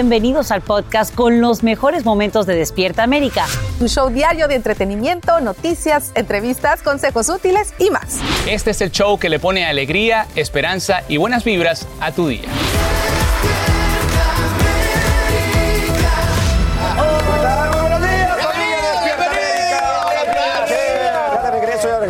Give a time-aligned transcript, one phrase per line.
[0.00, 3.44] Bienvenidos al podcast con los mejores momentos de Despierta América.
[3.80, 8.18] Un show diario de entretenimiento, noticias, entrevistas, consejos útiles y más.
[8.48, 12.48] Este es el show que le pone alegría, esperanza y buenas vibras a tu día.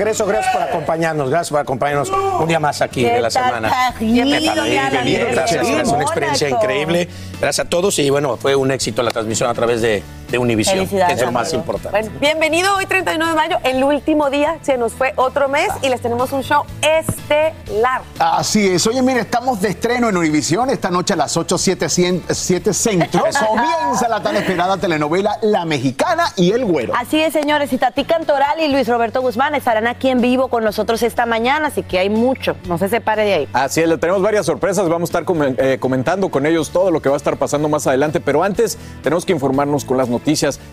[0.00, 0.26] Regreso.
[0.26, 1.30] Gracias por acompañarnos.
[1.30, 3.94] Gracias por acompañarnos un día más aquí de la semana.
[4.00, 5.26] Bienvenido, Bienvenido.
[5.30, 5.68] Gracias.
[5.68, 7.08] Es una experiencia increíble.
[7.40, 10.86] Gracias a todos y bueno, fue un éxito la transmisión a través de, de Univision,
[10.86, 11.90] que es lo más importante.
[11.90, 15.88] Bueno, bienvenido hoy 31 de mayo, el último día, se nos fue otro mes y
[15.88, 18.02] les tenemos un show estelar.
[18.18, 18.86] Así es.
[18.86, 23.24] Oye, mire, estamos de estreno en Univision esta noche a las 8, 7, 7 centro.
[23.48, 26.94] Comienza la tan esperada telenovela La Mexicana y El Güero.
[26.96, 27.72] Así es, señores.
[27.72, 31.68] Y Tati Cantoral y Luis Roberto Guzmán estarán aquí en vivo con nosotros esta mañana,
[31.68, 32.56] así que hay mucho.
[32.66, 33.48] No se separe de ahí.
[33.52, 34.88] Así es, le tenemos varias sorpresas.
[34.88, 37.86] Vamos a estar eh, comentando con ellos todo lo que va a estar pasando más
[37.86, 38.20] adelante.
[38.20, 40.19] Pero antes, tenemos que informarnos con las noticias.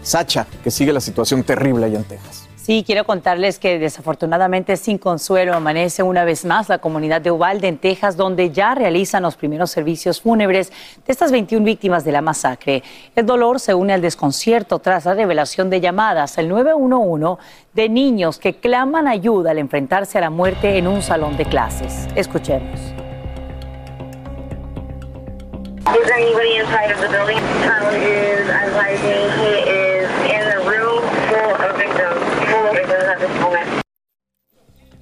[0.01, 2.47] Sacha, que sigue la situación terrible allá en Texas.
[2.67, 7.69] Sí, quiero contarles que desafortunadamente sin consuelo amanece una vez más la comunidad de Uvalde
[7.69, 10.73] en Texas, donde ya realizan los primeros servicios fúnebres
[11.05, 12.83] de estas 21 víctimas de la masacre.
[13.15, 17.41] El dolor se une al desconcierto tras la revelación de llamadas al 911
[17.73, 22.05] de niños que claman ayuda al enfrentarse a la muerte en un salón de clases.
[22.15, 23.06] Escuchemos.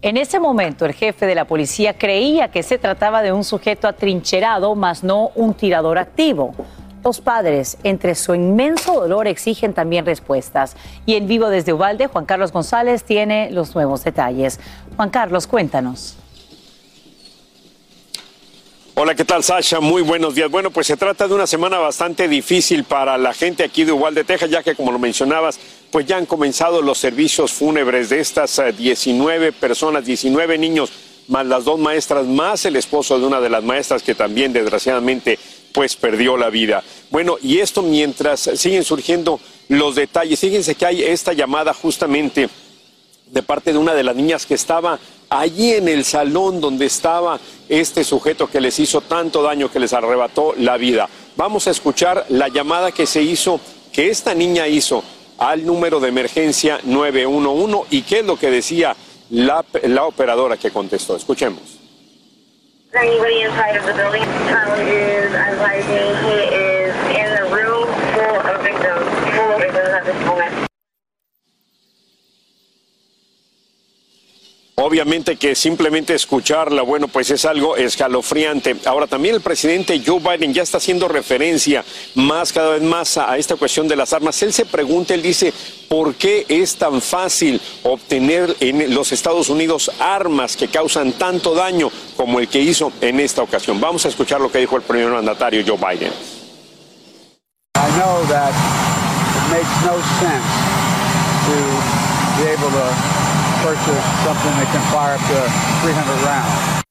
[0.01, 3.88] En ese momento, el jefe de la policía creía que se trataba de un sujeto
[3.88, 6.53] atrincherado, más no un tirador activo.
[7.03, 10.75] Los padres, entre su inmenso dolor, exigen también respuestas.
[11.07, 14.59] Y en vivo desde Ubalde, Juan Carlos González tiene los nuevos detalles.
[14.95, 16.19] Juan Carlos, cuéntanos.
[18.97, 19.81] Hola, ¿qué tal Sasha?
[19.81, 20.50] Muy buenos días.
[20.50, 24.23] Bueno, pues se trata de una semana bastante difícil para la gente aquí de Uvalde,
[24.23, 25.59] Texas, ya que como lo mencionabas,
[25.91, 30.94] pues ya han comenzado los servicios fúnebres de estas 19 eh, personas, 19 niños,
[31.28, 35.38] más las dos maestras, más el esposo de una de las maestras que también desgraciadamente
[35.73, 36.81] pues perdió la vida.
[37.12, 40.39] Bueno, y esto mientras siguen surgiendo los detalles.
[40.39, 42.47] Fíjense que hay esta llamada justamente
[43.28, 45.00] de parte de una de las niñas que estaba
[45.30, 49.94] allí en el salón donde estaba este sujeto que les hizo tanto daño, que les
[49.94, 51.09] arrebató la vida.
[51.36, 53.59] Vamos a escuchar la llamada que se hizo,
[53.91, 55.03] que esta niña hizo
[55.38, 58.96] al número de emergencia 911 y qué es lo que decía
[59.30, 61.16] la, la operadora que contestó.
[61.16, 61.62] Escuchemos.
[74.78, 78.75] Obviamente que simplemente escucharla, bueno, pues es algo escalofriante.
[78.86, 83.38] Ahora también el presidente Joe Biden ya está haciendo referencia más, cada vez más a,
[83.38, 84.41] esta cuestión de las armas.
[84.44, 85.53] Él se pregunta, él dice,
[85.88, 91.90] ¿por qué es tan fácil obtener en los Estados Unidos armas que causan tanto daño
[92.18, 93.80] como el que hizo en esta ocasión?
[93.80, 96.12] Vamos a escuchar lo que dijo el primer mandatario Joe Biden.
[102.57, 103.25] No
[103.65, 105.41] purchase something that can fire up to
[105.81, 106.84] 300 rounds.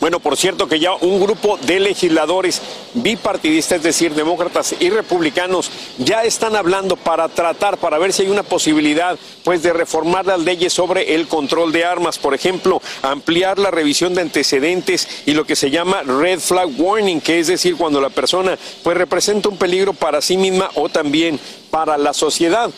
[0.00, 2.62] Bueno, por cierto que ya un grupo de legisladores
[2.94, 8.30] bipartidistas, es decir, demócratas y republicanos, ya están hablando para tratar, para ver si hay
[8.30, 12.18] una posibilidad, pues, de reformar las leyes sobre el control de armas.
[12.18, 17.20] Por ejemplo, ampliar la revisión de antecedentes y lo que se llama red flag warning,
[17.20, 21.38] que es decir, cuando la persona, pues, representa un peligro para sí misma o también
[21.70, 22.70] para la sociedad.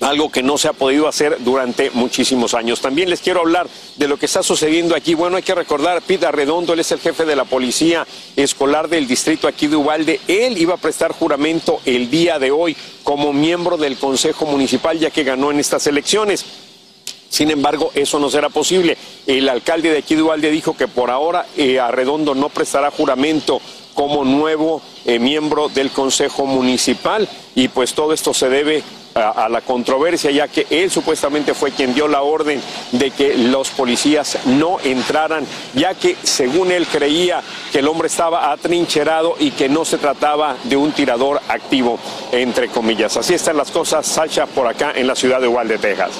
[0.00, 2.80] Algo que no se ha podido hacer durante muchísimos años.
[2.80, 3.66] También les quiero hablar
[3.96, 5.14] de lo que está sucediendo aquí.
[5.14, 8.06] Bueno, hay que recordar, Pita Redondo, él es el jefe de la policía
[8.36, 10.20] escolar del distrito aquí de Ubalde.
[10.28, 15.10] Él iba a prestar juramento el día de hoy como miembro del Consejo Municipal, ya
[15.10, 16.44] que ganó en estas elecciones.
[17.28, 18.96] Sin embargo, eso no será posible.
[19.26, 23.60] El alcalde de aquí de Ubalde dijo que por ahora eh, Arredondo no prestará juramento
[23.94, 28.82] como nuevo eh, miembro del Consejo Municipal y pues todo esto se debe
[29.16, 32.60] a, la controversia, ya que él supuestamente fue quien dio la orden
[32.92, 37.42] de que los policías no entraran, ya que según él creía
[37.72, 41.98] que el hombre estaba atrincherado y que no se trataba de un tirador activo,
[42.32, 43.16] entre comillas.
[43.16, 46.12] Así están las cosas, Sacha, por acá en la ciudad de Uvalde, Texas.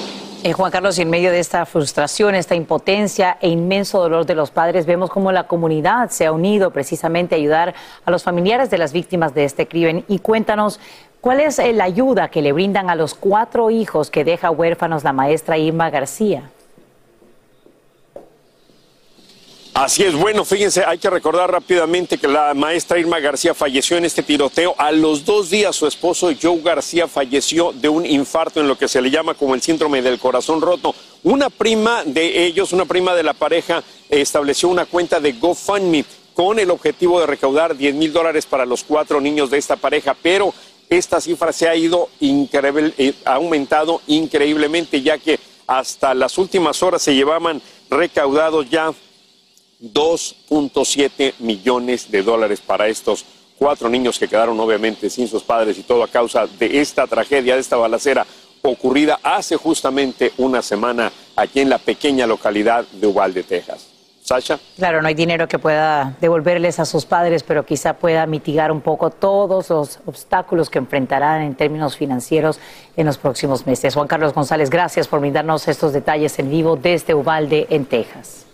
[0.43, 4.35] Eh, Juan Carlos, y en medio de esta frustración, esta impotencia e inmenso dolor de
[4.35, 7.73] los padres, vemos cómo la comunidad se ha unido precisamente a ayudar
[8.05, 10.05] a los familiares de las víctimas de este crimen.
[10.07, 10.79] Y cuéntanos,
[11.21, 15.03] ¿cuál es eh, la ayuda que le brindan a los cuatro hijos que deja huérfanos
[15.03, 16.49] la maestra Irma García?
[19.79, 24.05] Así es, bueno, fíjense, hay que recordar rápidamente que la maestra Irma García falleció en
[24.05, 24.73] este tiroteo.
[24.75, 28.87] A los dos días su esposo Joe García falleció de un infarto en lo que
[28.87, 30.95] se le llama como el síndrome del corazón roto.
[31.21, 36.57] Una prima de ellos, una prima de la pareja, estableció una cuenta de GoFundMe con
[36.57, 40.55] el objetivo de recaudar 10 mil dólares para los cuatro niños de esta pareja, pero
[40.89, 47.01] esta cifra se ha ido increíble, eh, aumentado increíblemente, ya que hasta las últimas horas
[47.01, 48.91] se llevaban recaudados ya
[49.81, 53.25] 2.7 millones de dólares para estos
[53.57, 57.55] cuatro niños que quedaron obviamente sin sus padres y todo a causa de esta tragedia,
[57.55, 58.25] de esta balacera
[58.61, 63.86] ocurrida hace justamente una semana aquí en la pequeña localidad de Uvalde, Texas.
[64.27, 64.59] Sasha.
[64.75, 68.81] Claro, no hay dinero que pueda devolverles a sus padres, pero quizá pueda mitigar un
[68.81, 72.59] poco todos los obstáculos que enfrentarán en términos financieros
[72.97, 73.93] en los próximos meses.
[73.95, 78.45] Juan Carlos González, gracias por brindarnos estos detalles en vivo desde Uvalde, en Texas.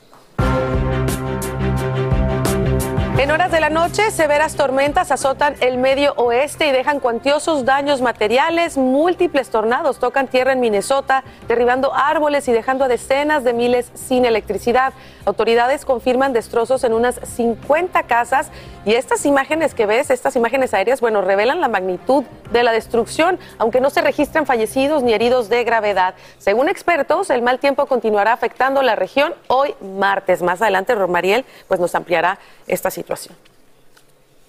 [3.16, 8.02] En horas de la noche, severas tormentas azotan el medio oeste y dejan cuantiosos daños
[8.02, 8.76] materiales.
[8.76, 14.26] Múltiples tornados tocan tierra en Minnesota, derribando árboles y dejando a decenas de miles sin
[14.26, 14.94] electricidad.
[15.26, 18.50] Autoridades confirman destrozos en unas 50 casas
[18.84, 23.40] y estas imágenes que ves, estas imágenes aéreas, bueno, revelan la magnitud de la destrucción,
[23.58, 26.16] aunque no se registran fallecidos ni heridos de gravedad.
[26.40, 30.42] Según expertos, el mal tiempo continuará afectando la región hoy martes.
[30.42, 33.36] Más adelante, Romariel pues nos ampliará esta situación.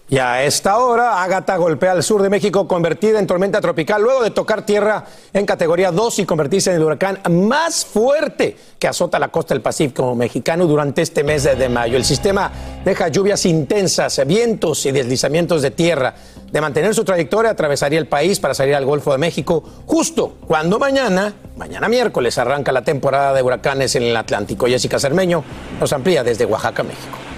[0.07, 4.23] Y a esta hora, Ágata golpea al sur de México, convertida en tormenta tropical, luego
[4.23, 9.19] de tocar tierra en categoría 2 y convertirse en el huracán más fuerte que azota
[9.19, 11.97] la costa del Pacífico mexicano durante este mes de mayo.
[11.97, 12.53] El sistema
[12.85, 16.15] deja lluvias intensas, vientos y deslizamientos de tierra.
[16.53, 20.79] De mantener su trayectoria, atravesaría el país para salir al Golfo de México, justo cuando
[20.79, 24.67] mañana, mañana miércoles, arranca la temporada de huracanes en el Atlántico.
[24.67, 25.43] Jessica Cermeño
[25.81, 27.34] nos amplía desde Oaxaca, México.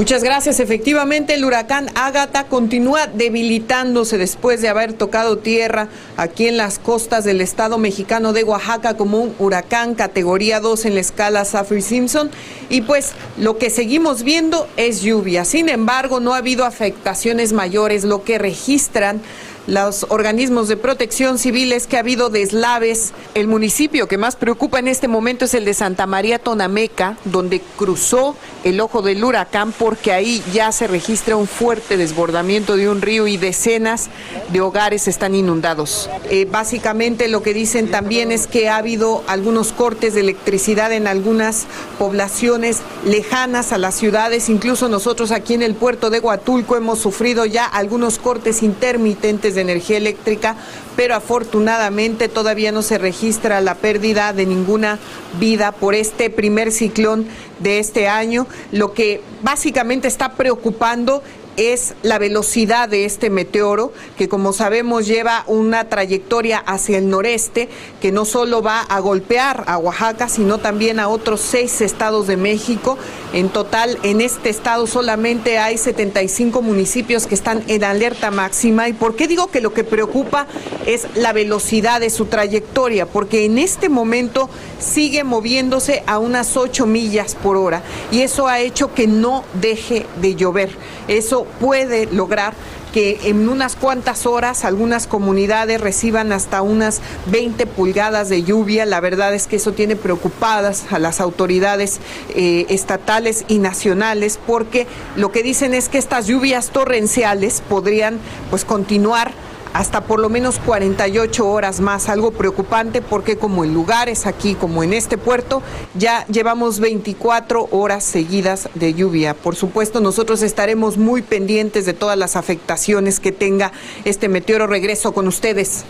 [0.00, 0.60] Muchas gracias.
[0.60, 7.24] Efectivamente, el huracán Ágata continúa debilitándose después de haber tocado tierra aquí en las costas
[7.24, 12.30] del estado mexicano de Oaxaca como un huracán categoría 2 en la escala Saffir-Simpson.
[12.70, 15.44] Y pues lo que seguimos viendo es lluvia.
[15.44, 19.20] Sin embargo, no ha habido afectaciones mayores, lo que registran
[19.66, 23.12] los organismos de protección civil es que ha habido deslaves.
[23.34, 27.60] El municipio que más preocupa en este momento es el de Santa María Tonameca, donde
[27.76, 33.02] cruzó el ojo del huracán porque ahí ya se registra un fuerte desbordamiento de un
[33.02, 34.08] río y decenas
[34.52, 36.10] de hogares están inundados.
[36.30, 41.06] Eh, básicamente lo que dicen también es que ha habido algunos cortes de electricidad en
[41.06, 41.66] algunas
[41.98, 44.48] poblaciones lejanas a las ciudades.
[44.48, 49.62] Incluso nosotros aquí en el puerto de Huatulco hemos sufrido ya algunos cortes intermitentes de
[49.62, 50.56] energía eléctrica,
[50.96, 54.98] pero afortunadamente todavía no se registra la pérdida de ninguna
[55.38, 57.26] vida por este primer ciclón
[57.58, 58.46] de este año.
[58.72, 61.22] Lo que básicamente está preocupando
[61.60, 67.68] es la velocidad de este meteoro, que como sabemos lleva una trayectoria hacia el noreste,
[68.00, 72.38] que no solo va a golpear a Oaxaca, sino también a otros seis estados de
[72.38, 72.96] México.
[73.34, 78.88] En total, en este estado solamente hay 75 municipios que están en alerta máxima.
[78.88, 80.46] ¿Y por qué digo que lo que preocupa
[80.86, 83.04] es la velocidad de su trayectoria?
[83.04, 84.48] Porque en este momento
[84.78, 90.06] sigue moviéndose a unas 8 millas por hora y eso ha hecho que no deje
[90.20, 90.70] de llover.
[91.06, 92.54] Eso puede lograr
[92.92, 98.84] que en unas cuantas horas algunas comunidades reciban hasta unas 20 pulgadas de lluvia.
[98.86, 102.00] La verdad es que eso tiene preocupadas a las autoridades
[102.34, 108.18] eh, estatales y nacionales porque lo que dicen es que estas lluvias torrenciales podrían
[108.50, 109.32] pues continuar
[109.72, 114.82] hasta por lo menos 48 horas más, algo preocupante porque como en lugares aquí, como
[114.82, 115.62] en este puerto,
[115.94, 119.34] ya llevamos 24 horas seguidas de lluvia.
[119.34, 123.72] Por supuesto, nosotros estaremos muy pendientes de todas las afectaciones que tenga
[124.04, 124.66] este meteoro.
[124.66, 125.84] Regreso con ustedes.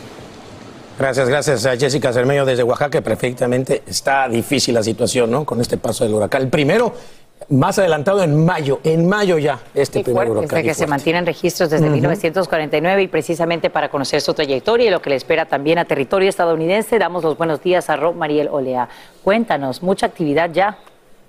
[0.98, 3.00] Gracias, gracias a Jessica Cermeño desde Oaxaca.
[3.00, 5.46] Perfectamente está difícil la situación, ¿no?
[5.46, 6.42] Con este paso del huracán.
[6.42, 6.92] El primero,
[7.48, 10.62] más adelantado en mayo, en mayo ya, este primer huracán.
[10.62, 11.94] Que se mantienen registros desde Ujú.
[11.94, 16.28] 1949 y precisamente para conocer su trayectoria y lo que le espera también a territorio
[16.28, 18.88] estadounidense, damos los buenos días a Rob Mariel Olea.
[19.24, 20.78] Cuéntanos, mucha actividad ya.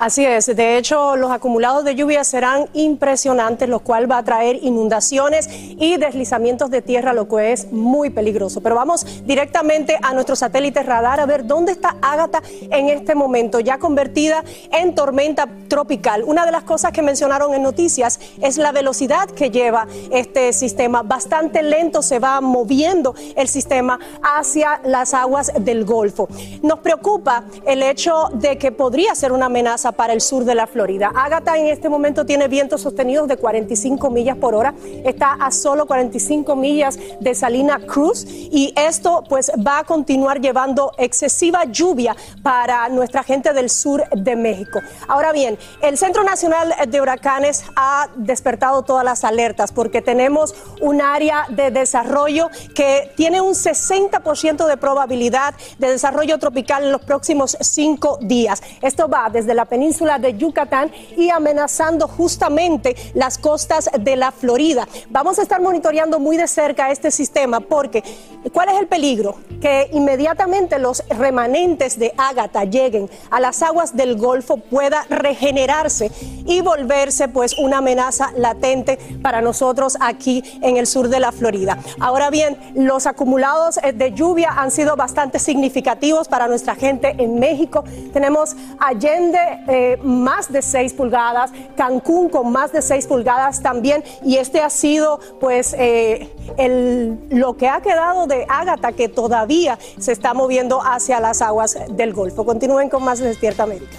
[0.01, 4.57] Así es, de hecho los acumulados de lluvia serán impresionantes, lo cual va a traer
[4.63, 8.61] inundaciones y deslizamientos de tierra, lo que es muy peligroso.
[8.61, 12.41] Pero vamos directamente a nuestro satélite radar a ver dónde está Ágata
[12.71, 16.23] en este momento, ya convertida en tormenta tropical.
[16.23, 21.03] Una de las cosas que mencionaron en noticias es la velocidad que lleva este sistema.
[21.03, 26.27] Bastante lento se va moviendo el sistema hacia las aguas del Golfo.
[26.63, 30.67] Nos preocupa el hecho de que podría ser una amenaza para el sur de la
[30.67, 31.11] Florida.
[31.15, 34.73] Ágata en este momento tiene vientos sostenidos de 45 millas por hora.
[35.03, 40.91] Está a solo 45 millas de Salina Cruz y esto pues va a continuar llevando
[40.97, 44.79] excesiva lluvia para nuestra gente del sur de México.
[45.07, 51.01] Ahora bien, el Centro Nacional de Huracanes ha despertado todas las alertas porque tenemos un
[51.01, 57.57] área de desarrollo que tiene un 60% de probabilidad de desarrollo tropical en los próximos
[57.61, 58.61] cinco días.
[58.81, 64.85] Esto va desde la península de Yucatán y amenazando justamente las costas de la Florida.
[65.09, 68.03] Vamos a estar monitoreando muy de cerca este sistema porque
[68.51, 69.37] ¿cuál es el peligro?
[69.61, 76.11] Que inmediatamente los remanentes de Ágata lleguen a las aguas del Golfo pueda regenerarse
[76.45, 81.77] y volverse pues una amenaza latente para nosotros aquí en el sur de la Florida.
[82.01, 87.39] Ahora bien, los acumulados eh, de lluvia han sido bastante significativos para nuestra gente en
[87.39, 87.85] México.
[88.11, 94.37] Tenemos Allende eh, más de 6 pulgadas, Cancún con más de 6 pulgadas también y
[94.37, 100.11] este ha sido pues eh, el, lo que ha quedado de Ágata que todavía se
[100.11, 102.45] está moviendo hacia las aguas del Golfo.
[102.45, 103.97] Continúen con más de Despierta América.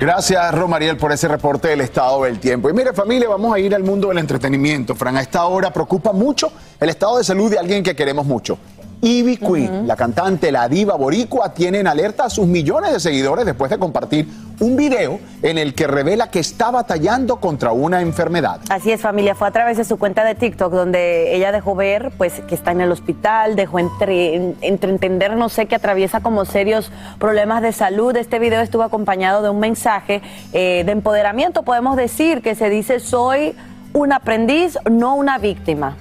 [0.00, 2.70] Gracias, Romariel, por ese reporte del estado del tiempo.
[2.70, 4.94] Y mire, familia, vamos a ir al mundo del entretenimiento.
[4.94, 8.58] Fran, a esta hora preocupa mucho el estado de salud de alguien que queremos mucho.
[9.00, 13.46] Ivy Queen, la cantante, la diva boricua, tiene en alerta a sus millones de seguidores
[13.46, 14.26] después de compartir
[14.58, 18.60] un video en el que revela que está batallando contra una enfermedad.
[18.70, 19.36] Así es, familia.
[19.36, 22.72] Fue a través de su cuenta de TikTok donde ella dejó ver pues, que está
[22.72, 26.90] en el hospital, dejó entre, en- entre entender, no sé, que atraviesa como serios
[27.20, 28.16] problemas de salud.
[28.16, 32.98] Este video estuvo acompañado de un mensaje eh, de empoderamiento, podemos decir, que se dice,
[32.98, 33.54] soy
[33.92, 35.96] un aprendiz, no una víctima.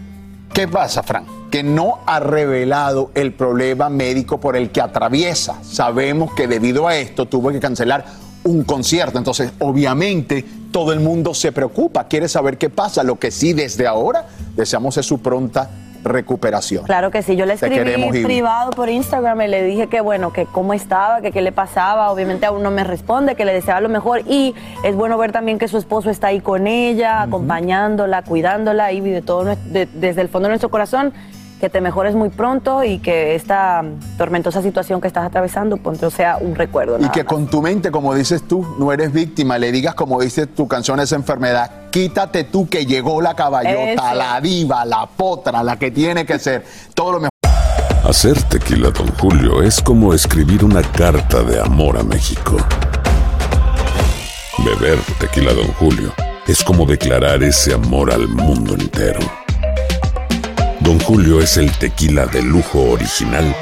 [0.51, 1.36] ¿Qué pasa, Fran?
[1.51, 5.59] Que no ha revelado el problema médico por el que atraviesa.
[5.63, 8.05] Sabemos que debido a esto tuvo que cancelar
[8.43, 9.17] un concierto.
[9.17, 13.03] Entonces, obviamente, todo el mundo se preocupa, quiere saber qué pasa.
[13.03, 14.25] Lo que sí, desde ahora,
[14.55, 15.69] deseamos es su pronta
[16.03, 16.85] recuperación.
[16.85, 20.31] Claro que sí, yo le queremos, escribí privado por Instagram y le dije que bueno,
[20.31, 23.81] que cómo estaba, que qué le pasaba, obviamente aún no me responde, que le deseaba
[23.81, 28.21] lo mejor y es bueno ver también que su esposo está ahí con ella, acompañándola,
[28.21, 31.13] cuidándola y de todo de- desde el fondo de nuestro corazón
[31.59, 33.83] que te mejores muy pronto y que esta
[34.17, 36.97] tormentosa situación que estás atravesando pronto sea un recuerdo.
[36.99, 37.33] Y que más.
[37.33, 40.99] con tu mente, como dices tú, no eres víctima, le digas como dice tu canción
[40.99, 44.15] esa enfermedad, quítate tú que llegó la caballota, Eso.
[44.15, 47.31] la diva, la potra, la que tiene que ser, todo lo mejor.
[48.07, 52.57] Hacer tequila, Don Julio, es como escribir una carta de amor a México.
[54.59, 56.13] Beber tequila, Don Julio,
[56.47, 59.19] es como declarar ese amor al mundo entero.
[60.87, 63.53] Don Julio es el tequila de lujo original,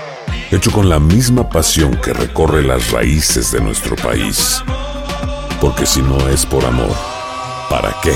[0.51, 4.63] hecho con la misma pasión que recorre las raíces de nuestro país.
[5.59, 6.95] Porque si no es por amor,
[7.67, 8.13] ¿para qué?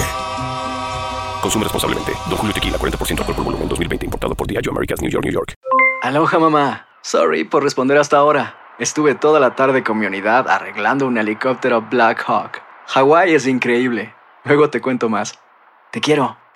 [1.41, 2.11] Consume responsablemente.
[2.27, 4.05] Don Julio Tequila, 40% alcohol por volumen, 2020.
[4.05, 5.55] Importado por Diageo Americas, New York, New York.
[6.03, 6.85] Aloha mamá.
[7.01, 8.75] Sorry por responder hasta ahora.
[8.77, 12.61] Estuve toda la tarde con mi unidad arreglando un helicóptero Black Hawk.
[12.85, 14.13] Hawái es increíble.
[14.43, 15.39] Luego te cuento más.
[15.89, 16.37] Te quiero.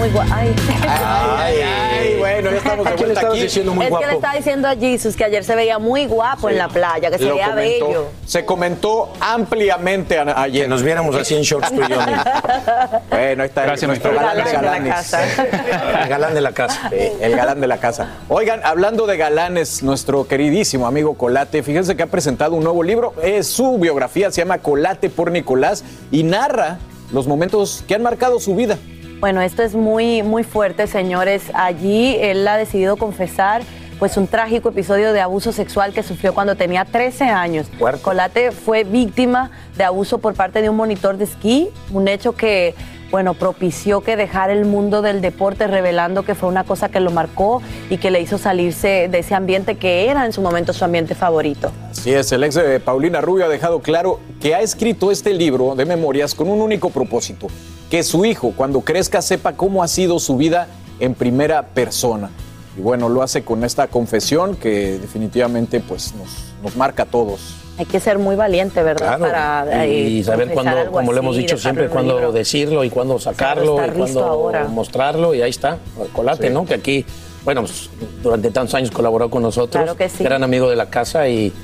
[0.00, 0.30] Muy guapo.
[0.34, 0.54] Ay.
[0.88, 3.40] Ay, ay, bueno, ya estamos de ¿A quién le vuelta aquí.
[3.42, 4.16] diciendo muy es que le guapo?
[4.16, 7.24] estaba diciendo a Jesus que ayer se veía muy guapo en la playa, que se
[7.24, 7.86] Lo veía comentó.
[7.88, 8.06] bello.
[8.26, 10.62] Se comentó ampliamente a- ayer.
[10.62, 11.98] Que nos viéramos así en shorts tú y yo.
[13.10, 15.20] Bueno, ahí está Gracias, nuestro galán de galán de la casa.
[16.02, 16.90] El galán de la casa.
[17.20, 18.08] El galán de la casa.
[18.28, 23.12] Oigan, hablando de galanes, nuestro queridísimo amigo Colate, fíjense que ha presentado un nuevo libro.
[23.22, 26.78] Es su biografía, se llama Colate por Nicolás y narra
[27.12, 28.78] los momentos que han marcado su vida.
[29.20, 31.42] Bueno, esto es muy, muy fuerte, señores.
[31.52, 33.60] Allí él ha decidido confesar
[33.98, 37.66] pues un trágico episodio de abuso sexual que sufrió cuando tenía 13 años.
[37.78, 38.00] Fuerte.
[38.00, 42.74] Colate fue víctima de abuso por parte de un monitor de esquí, un hecho que,
[43.10, 47.10] bueno, propició que dejara el mundo del deporte, revelando que fue una cosa que lo
[47.10, 50.84] marcó y que le hizo salirse de ese ambiente que era en su momento su
[50.84, 51.72] ambiente favorito.
[51.90, 55.74] Así es, el ex de Paulina Rubio ha dejado claro que ha escrito este libro
[55.74, 57.48] de memorias con un único propósito,
[57.90, 60.68] que su hijo cuando crezca sepa cómo ha sido su vida
[61.00, 62.30] en primera persona.
[62.76, 66.14] Y bueno, lo hace con esta confesión que definitivamente pues
[66.62, 67.59] nos marca a todos.
[67.80, 69.16] Hay que ser muy valiente, ¿verdad?
[69.16, 69.24] Claro.
[69.24, 72.90] Para eh, y saber confesar cuándo, como lo así, hemos dicho siempre, cuándo decirlo y
[72.90, 75.78] cuándo sacarlo y cuándo mostrarlo y ahí está,
[76.12, 76.52] Colate, Sí.
[76.52, 76.66] ¿no?
[76.66, 77.06] Que aquí,
[77.42, 77.88] bueno, pues,
[78.22, 80.22] durante tantos años colaboró con nosotros, Claro que sí.
[80.22, 81.54] gran amigo de la casa y,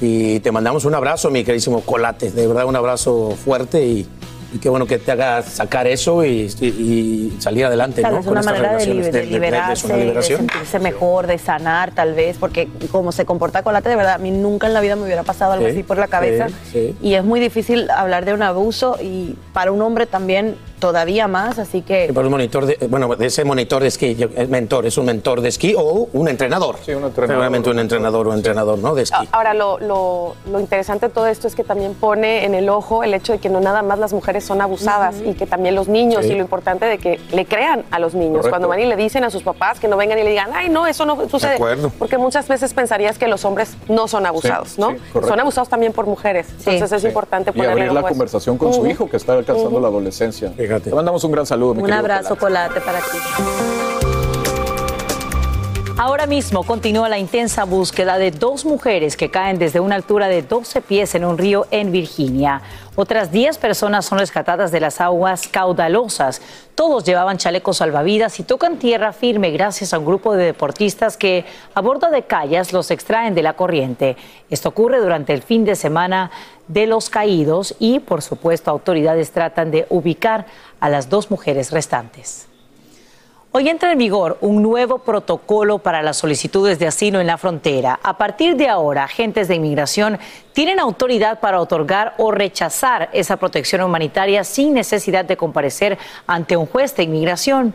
[0.00, 4.06] y te mandamos un abrazo, mi queridísimo Colate, de verdad un abrazo fuerte y,
[4.56, 8.20] y qué bueno que te haga sacar eso y, y- y salir adelante, Claro, ¿no?
[8.22, 10.38] es una estas manera de, de de- de- de liberarse, una de liberación.
[10.40, 14.30] sentirse mejor, de sanar tal vez, porque como se comporta Colate, de verdad, a mí
[14.30, 16.48] nunca en la vida me hubiera pasado algo Sí, así por la cabeza.
[16.48, 16.96] sí, sí.
[17.02, 21.58] Y es muy difícil hablar de un abuso y para un hombre también todavía más,
[21.58, 22.10] así que...
[22.12, 25.40] Por un monitor de, bueno, de ese monitor de esquí, es mentor, es un mentor
[25.40, 26.76] de esquí o un entrenador.
[26.84, 27.28] Sí, un entrenador.
[27.28, 28.94] Seguramente un entrenador o entrenador, ¿no?
[28.94, 29.26] De esquí.
[29.32, 33.02] Ahora, lo, lo- lo interesante de todo esto es que también pone en el ojo
[33.04, 35.88] el hecho de que no nada más las mujeres son abusadas y que también los
[35.88, 36.32] niños Sí.
[36.32, 38.38] y lo importante de que le crean a los niños.
[38.38, 38.50] Correcto.
[38.50, 40.68] Cuando van y le dicen a sus papás que no vengan y le digan, ay,
[40.68, 41.54] no, eso no sucede.
[41.54, 41.90] acuerdo.
[41.98, 44.90] Porque muchas veces pensarías que los hombres no son abusados, Sí, ¿no?
[44.92, 46.46] sí, son abusados también por mujeres.
[46.58, 47.08] Entonces es Sí.
[47.08, 50.50] importante Y ponerle abrir el la conversación con su hijo que está alcanzando la adolescencia.
[50.56, 50.90] Fíjate.
[50.90, 52.80] Te mandamos un gran saludo, mi Un abrazo, Colate.
[52.80, 53.18] Colate, para ti.
[55.98, 60.42] Ahora mismo continúa la intensa búsqueda de dos mujeres que caen desde una altura de
[60.42, 62.60] 12 pies en un río en Virginia.
[62.98, 66.40] Otras 10 personas son rescatadas de las aguas caudalosas.
[66.74, 71.44] Todos llevaban chalecos salvavidas y tocan tierra firme gracias a un grupo de deportistas que
[71.74, 74.16] a bordo de callas los extraen de la corriente.
[74.48, 76.30] Esto ocurre durante el fin de semana
[76.68, 80.46] de los caídos y, por supuesto, autoridades tratan de ubicar
[80.80, 82.48] a las dos mujeres restantes.
[83.58, 87.98] Hoy entra en vigor un nuevo protocolo para las solicitudes de asilo en la frontera.
[88.02, 90.18] A partir de ahora, agentes de inmigración
[90.52, 96.66] tienen autoridad para otorgar o rechazar esa protección humanitaria sin necesidad de comparecer ante un
[96.66, 97.72] juez de inmigración.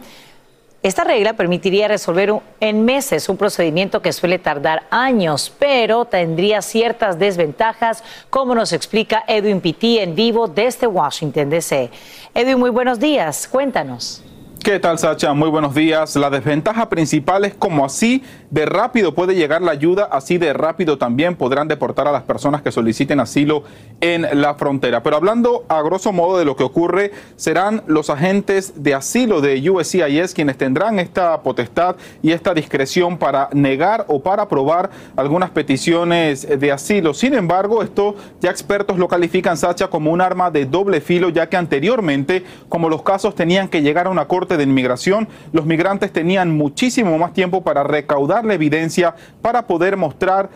[0.83, 7.17] Esta regla permitiría resolver en meses un procedimiento que suele tardar años, pero tendría ciertas
[7.17, 11.89] desventajas, como nos explica Edwin Pitti en vivo desde Washington, D.C.
[12.35, 13.47] Edwin, muy buenos días.
[13.47, 14.21] Cuéntanos.
[14.63, 15.33] ¿Qué tal, Sacha?
[15.33, 16.15] Muy buenos días.
[16.15, 18.21] La desventaja principal es como así
[18.51, 22.61] de rápido puede llegar la ayuda, así de rápido también podrán deportar a las personas
[22.61, 23.63] que soliciten asilo
[24.01, 25.01] en la frontera.
[25.01, 29.67] Pero hablando a grosso modo de lo que ocurre, serán los agentes de asilo de
[29.67, 36.47] USCIS quienes tendrán esta potestad y esta discreción para negar o para aprobar algunas peticiones
[36.59, 37.15] de asilo.
[37.15, 41.47] Sin embargo, esto ya expertos lo califican, Sacha, como un arma de doble filo, ya
[41.49, 46.11] que anteriormente, como los casos tenían que llegar a una corte de inmigración, los migrantes
[46.11, 50.49] tenían muchísimo más tiempo para recaudar la evidencia, para poder mostrar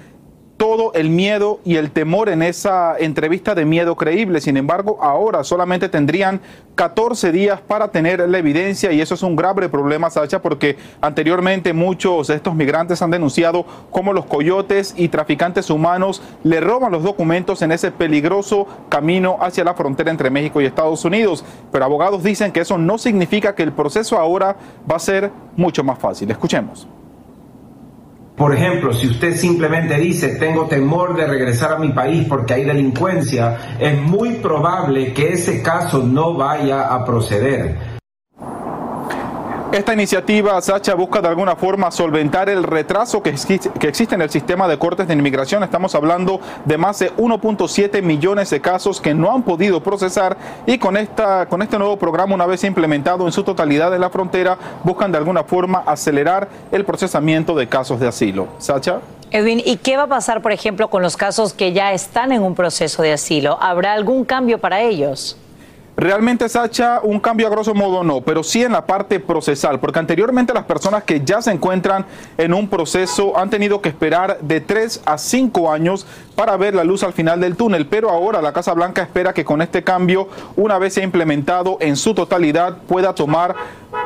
[0.57, 4.39] todo el miedo y el temor en esa entrevista de miedo creíble.
[4.39, 6.39] Sin embargo, ahora solamente tendrían
[6.75, 11.73] 14 días para tener la evidencia y eso es un grave problema, Sacha, porque anteriormente
[11.73, 17.03] muchos de estos migrantes han denunciado cómo los coyotes y traficantes humanos le roban los
[17.03, 21.43] documentos en ese peligroso camino hacia la frontera entre México y Estados Unidos.
[21.71, 24.55] Pero abogados dicen que eso no significa que el proceso ahora
[24.89, 26.31] va a ser mucho más fácil.
[26.31, 26.87] Escuchemos.
[28.35, 32.65] Por ejemplo, si usted simplemente dice tengo temor de regresar a mi país porque hay
[32.65, 37.94] delincuencia, es muy probable que ese caso no vaya a proceder.
[39.75, 44.69] Esta iniciativa, Sacha, busca de alguna forma solventar el retraso que existe, en el sistema
[44.69, 45.63] de cortes de inmigración.
[45.63, 50.77] Estamos hablando de más de 1.7 millones de casos que no han podido procesar y
[50.77, 54.57] con, esta, con este nuevo programa, una vez implementado en su totalidad en la frontera,
[54.85, 58.47] buscan de alguna forma acelerar el procesamiento de casos de asilo.
[58.59, 59.01] Sacha.
[59.29, 62.43] Edwin, ¿y qué va a pasar, por ejemplo, con los casos que ya están en
[62.43, 63.57] un proceso de asilo?
[63.61, 65.35] ¿Habrá algún cambio para ellos?
[65.97, 69.97] Realmente, Sacha, un cambio a grosso modo no, pero sí en la parte procesal, porque
[69.97, 72.05] anteriormente las personas que ya se encuentran
[72.37, 76.05] en un proceso han tenido que esperar de 3 a 5 años
[76.35, 79.45] para ver la luz al final del túnel, pero ahora la Casa Blanca espera que
[79.45, 80.27] con este cambio,
[80.57, 83.55] una vez sea implementado en su totalidad, pueda tomar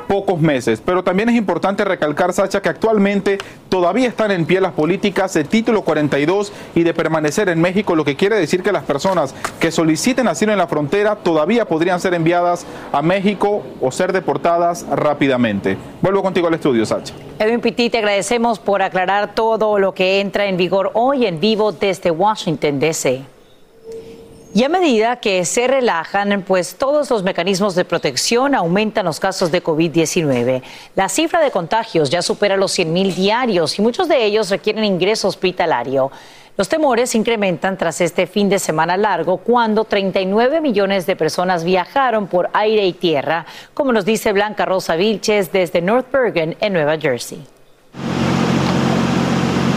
[0.07, 0.81] pocos meses.
[0.85, 5.43] Pero también es importante recalcar, Sacha, que actualmente todavía están en pie las políticas de
[5.43, 9.71] título 42 y de permanecer en México, lo que quiere decir que las personas que
[9.71, 15.77] soliciten asilo en la frontera todavía podrían ser enviadas a México o ser deportadas rápidamente.
[16.01, 17.13] Vuelvo contigo al estudio, Sacha.
[17.39, 21.71] Edwin Pitti, te agradecemos por aclarar todo lo que entra en vigor hoy en vivo
[21.71, 23.21] desde Washington, D.C.
[24.53, 29.49] Y a medida que se relajan, pues todos los mecanismos de protección aumentan los casos
[29.49, 30.61] de COVID-19.
[30.97, 35.29] La cifra de contagios ya supera los 100.000 diarios y muchos de ellos requieren ingreso
[35.29, 36.11] hospitalario.
[36.59, 42.27] Los temores incrementan tras este fin de semana largo, cuando 39 millones de personas viajaron
[42.27, 46.97] por aire y tierra, como nos dice Blanca Rosa Vilches desde North Bergen, en Nueva
[46.97, 47.41] Jersey.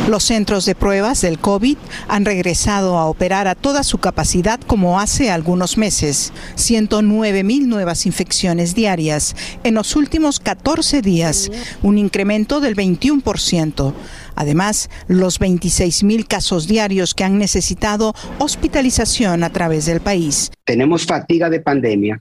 [0.08, 4.98] Los centros de pruebas del COVID han regresado a operar a toda su capacidad como
[4.98, 6.32] hace algunos meses.
[6.56, 13.92] 109 mil nuevas infecciones diarias en los últimos 14 días, un incremento del 21%.
[14.34, 20.50] Además, los 26 mil casos diarios que han necesitado hospitalización a través del país.
[20.64, 22.20] Tenemos fatiga de pandemia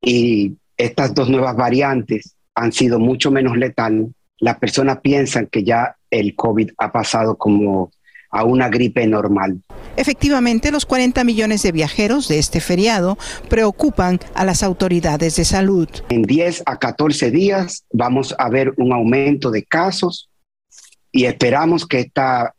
[0.00, 4.08] y estas dos nuevas variantes han sido mucho menos letales.
[4.38, 7.90] Las personas piensan que ya el COVID ha pasado como
[8.30, 9.60] a una gripe normal.
[9.96, 15.88] Efectivamente, los 40 millones de viajeros de este feriado preocupan a las autoridades de salud.
[16.08, 20.29] En 10 a 14 días vamos a ver un aumento de casos
[21.12, 22.54] y esperamos que, esta,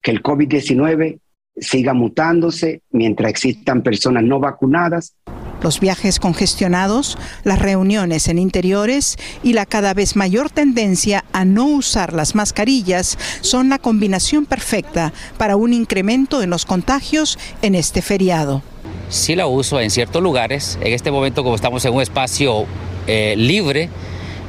[0.00, 1.18] que el COVID-19
[1.56, 5.14] siga mutándose mientras existan personas no vacunadas
[5.62, 11.66] los viajes congestionados, las reuniones en interiores y la cada vez mayor tendencia a no
[11.66, 18.02] usar las mascarillas son la combinación perfecta para un incremento en los contagios en este
[18.02, 18.62] feriado.
[19.08, 20.78] Sí la uso en ciertos lugares.
[20.80, 22.66] En este momento, como estamos en un espacio
[23.06, 23.88] eh, libre,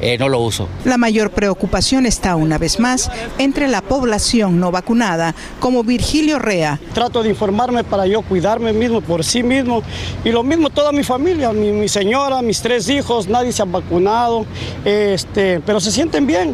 [0.04, 0.68] eh, no lo uso.
[0.84, 6.78] La mayor preocupación está una vez más entre la población no vacunada, como Virgilio Rea.
[6.94, 9.82] Trato de informarme para yo cuidarme mismo por sí mismo
[10.26, 14.46] y lo mismo toda mi familia, mi, señora, mis tres hijos, nadie se ha vacunado,
[14.84, 16.54] este, pero se sienten bien.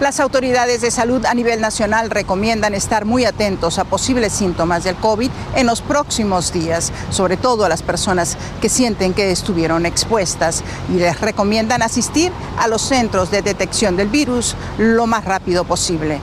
[0.00, 4.96] Las autoridades de salud a nivel nacional recomiendan estar muy atentos a posibles síntomas del
[4.96, 10.64] COVID en los próximos días, sobre todo a las personas que sienten que estuvieron expuestas
[10.92, 16.18] y les recomiendan asistir a los centros de detección del virus lo más rápido posible.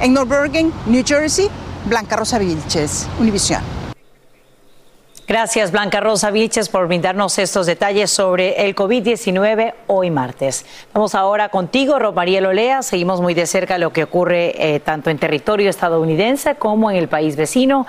[0.00, 1.48] En North Bergen, New Jersey,
[1.86, 3.81] Blanca Rosa Vilches, Univision.
[5.32, 10.66] Gracias, Blanca Rosa Vilches, por brindarnos estos detalles sobre el COVID-19 hoy martes.
[10.92, 12.82] Vamos ahora contigo, Romariel Olea.
[12.82, 17.08] Seguimos muy de cerca lo que ocurre eh, tanto en territorio estadounidense como en el
[17.08, 17.86] país vecino.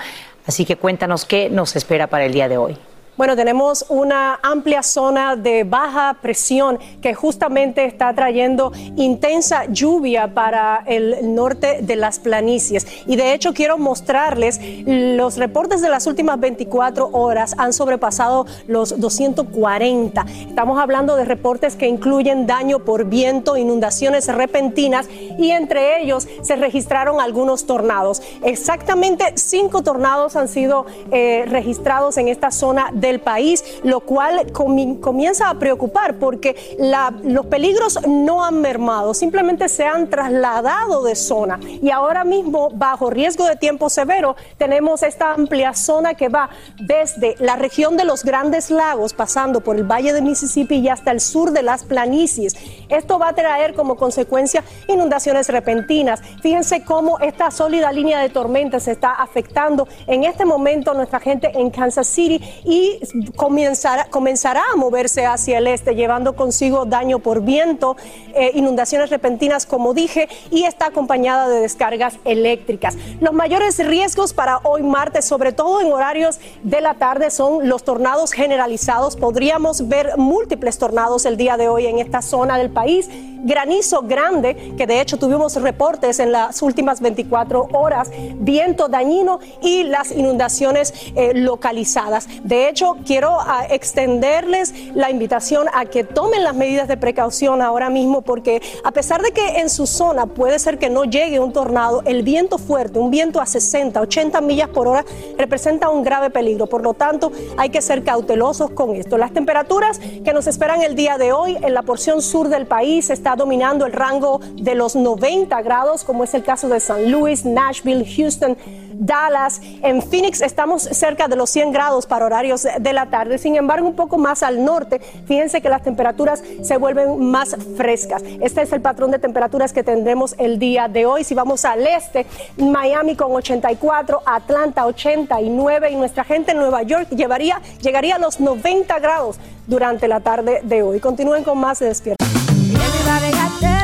[0.47, 2.77] Así que cuéntanos qué nos espera para el día de hoy.
[3.15, 10.84] Bueno, tenemos una amplia zona de baja presión que justamente está trayendo intensa lluvia para
[10.88, 12.88] el norte de las planicies.
[13.06, 18.99] Y de hecho quiero mostrarles los reportes de las últimas 24 horas han sobrepasado los
[18.99, 20.26] 240.
[20.47, 26.56] Estamos hablando de reportes que incluyen daño por viento, inundaciones repentinas y entre ellos se
[26.56, 28.23] registraron algunos tornados.
[28.43, 35.49] Exactamente cinco tornados han sido eh, registrados en esta zona del país, lo cual comienza
[35.49, 36.77] a preocupar porque
[37.23, 43.09] los peligros no han mermado, simplemente se han trasladado de zona y ahora mismo bajo
[43.09, 48.23] riesgo de tiempo severo tenemos esta amplia zona que va desde la región de los
[48.23, 52.55] grandes lagos pasando por el valle de Mississippi y hasta el sur de las planicies.
[52.87, 56.21] Esto va a traer como consecuencia inundaciones repentinas.
[56.41, 61.19] Fíjense cómo esta sólida línea de tormenta se está afectando en este momento a nuestra
[61.19, 62.92] gente en Kansas City y
[63.36, 67.95] comenzará, comenzará a moverse hacia el este, llevando consigo daño por viento,
[68.34, 72.97] eh, inundaciones repentinas, como dije, y está acompañada de descargas eléctricas.
[73.19, 77.84] Los mayores riesgos para hoy martes, sobre todo en horarios de la tarde, son los
[77.84, 79.15] tornados generalizados.
[79.15, 83.10] Podríamos ver múltiples tornados el día de hoy en esta zona del país.
[83.45, 89.84] Granizo grande, que de hecho tuvimos reportes en las últimas 24 horas, viento dañino y
[89.84, 92.27] las inundaciones eh, localizadas.
[92.43, 97.89] De hecho, quiero ah, extenderles la invitación a que tomen las medidas de precaución ahora
[97.89, 101.54] mismo, porque a pesar de que en su zona puede ser que no llegue un
[101.54, 105.06] tornado, el viento fuerte, un viento a 60, 80 millas por hora,
[105.38, 106.67] representa un grave peligro.
[106.67, 109.17] Por lo tanto, hay que ser cautelosos con esto.
[109.17, 113.10] Las temperaturas que nos esperan el día de hoy en la porción sur del país
[113.10, 117.46] está dominando el rango de los 90 grados, como es el caso de San Luis,
[117.46, 118.58] Nashville, Houston.
[118.93, 123.56] Dallas, en Phoenix estamos cerca de los 100 grados para horarios de la tarde, sin
[123.56, 128.23] embargo un poco más al norte, fíjense que las temperaturas se vuelven más frescas.
[128.41, 131.23] Este es el patrón de temperaturas que tendremos el día de hoy.
[131.23, 132.25] Si vamos al este,
[132.58, 138.39] Miami con 84, Atlanta 89 y nuestra gente en Nueva York llevaría, llegaría a los
[138.39, 140.99] 90 grados durante la tarde de hoy.
[140.99, 142.22] Continúen con más de Despierta.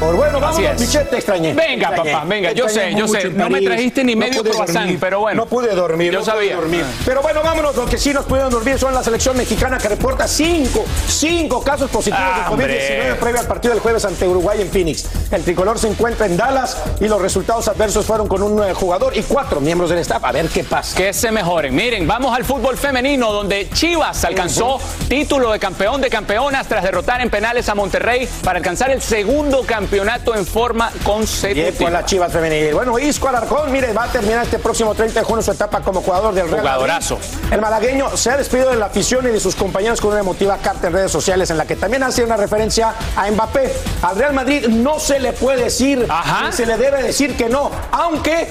[0.00, 0.60] Bueno, vamos.
[0.78, 1.52] Michelle, te extrañé.
[1.52, 2.12] Venga, Te extrañé.
[2.12, 3.28] papá, venga, yo sé, yo sé.
[3.30, 4.98] No me trajiste ni No medio pude croissant, dormir.
[5.00, 5.42] pero bueno.
[5.42, 6.12] No pude dormir.
[6.12, 6.56] Yo no pude sabía.
[6.56, 6.84] dormir.
[6.86, 7.02] Ah.
[7.04, 7.76] Pero bueno, vámonos.
[7.76, 11.90] Los que sí nos pudieron dormir son la selección mexicana que reporta cinco, cinco casos
[11.90, 13.14] positivos Ah, de COVID-19 hombre.
[13.20, 15.04] previo al partido del jueves ante Uruguay en Phoenix.
[15.30, 19.16] El tricolor se encuentra en Dallas y los resultados adversos fueron con un eh, jugador
[19.16, 20.24] y cuatro miembros del staff.
[20.24, 20.96] A ver qué pasa.
[20.96, 21.74] Que se mejoren.
[21.74, 27.20] Miren, vamos al fútbol femenino, donde Chivas alcanzó título de campeón de campeonas tras derrotar
[27.20, 31.84] en penales a Monterrey para alcanzar el segundo campeonato en forma consecutiva.
[31.84, 32.72] con la Chivas femenil.
[32.72, 36.00] Bueno, Isco Alarcón, mire, va a terminar este próximo 30 de junio su etapa como
[36.00, 36.70] jugador del Real Madrid.
[36.70, 37.18] Jugadorazo.
[37.50, 40.58] El malagueño se ha despedido de la afición y de sus compañeros con una emotiva
[40.58, 43.72] carta en redes sociales en la que también hace una referencia a Mbappé.
[44.02, 46.06] Al Real Madrid no se le puede decir,
[46.44, 48.48] ni se le debe decir que no, aunque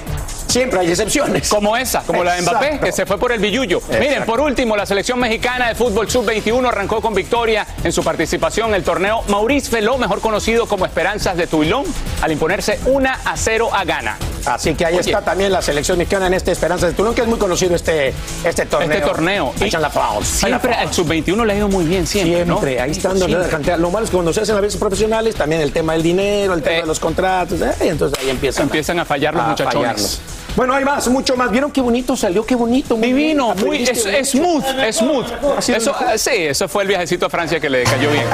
[0.49, 1.47] siempre hay excepciones.
[1.49, 3.81] Como esa, como la de Mbappé, que se fue por el billullo.
[3.99, 8.69] Miren, por último, la selección mexicana de fútbol sub-21 arrancó con victoria en su participación
[8.69, 11.85] en el torneo Maurice Feló, mejor conocido como Esperanzas de Tuilón,
[12.21, 14.17] al imponerse 1 a 0 a Ghana.
[14.45, 15.11] Así que ahí Oye.
[15.11, 18.13] está también la selección mexicana en este Esperanza de Tulón, que es muy conocido este,
[18.43, 18.91] este torneo.
[18.91, 19.53] Este torneo.
[19.59, 20.47] Están la pausa.
[20.47, 22.45] Siempre al sub-21 le ha ido muy bien, siempre.
[22.45, 22.55] ¿no?
[22.55, 23.39] Siempre, ahí están Siempre.
[23.39, 23.77] la cantidad.
[23.77, 26.53] Lo malo es que cuando se hacen las veces profesionales, también el tema del dinero,
[26.53, 29.73] el tema de los contratos, eh, y entonces ahí empiezan, Empiezan a fallar los muchachones.
[29.75, 30.21] fallarnos.
[30.55, 31.51] Bueno, hay más, mucho más.
[31.51, 32.45] ¿Vieron qué bonito salió?
[32.45, 32.97] Qué bonito.
[32.97, 33.67] muy Divino, bien.
[33.67, 35.25] muy, es, es smooth, smooth.
[35.69, 38.25] Eso, sí, eso fue el viajecito a Francia que le cayó bien.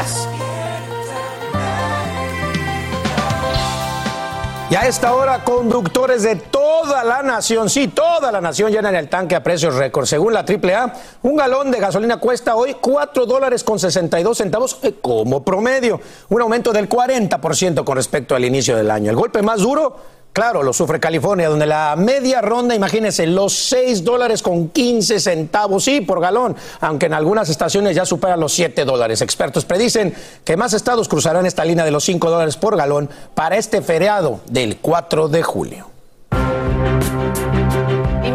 [4.67, 9.07] Y a esta hora, conductores de toda la nación, sí, toda la nación llenan el
[9.07, 10.05] tanque a precios récord.
[10.07, 14.95] Según la AAA, un galón de gasolina cuesta hoy 4 dólares con 62 centavos eh,
[14.99, 19.11] como promedio, un aumento del 40% con respecto al inicio del año.
[19.11, 19.97] El golpe más duro,
[20.35, 25.85] claro, lo sufre California, donde la media ronda, imagínense, los 6 dólares con 15 centavos,
[25.85, 29.21] sí, por galón, aunque en algunas estaciones ya superan los 7 dólares.
[29.21, 33.55] Expertos predicen que más estados cruzarán esta línea de los 5 dólares por galón para
[33.55, 35.94] este feriado del 4 de julio.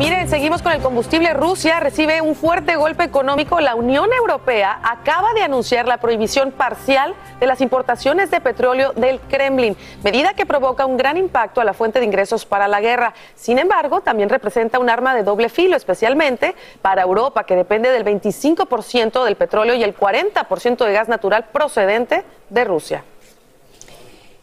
[0.01, 1.35] Miren, seguimos con el combustible.
[1.35, 3.61] Rusia recibe un fuerte golpe económico.
[3.61, 9.21] La Unión Europea acaba de anunciar la prohibición parcial de las importaciones de petróleo del
[9.21, 13.13] Kremlin, medida que provoca un gran impacto a la fuente de ingresos para la guerra.
[13.35, 18.07] Sin embargo, también representa un arma de doble filo, especialmente para Europa, que depende del
[18.07, 23.05] 25% del petróleo y el 40% de gas natural procedente de Rusia.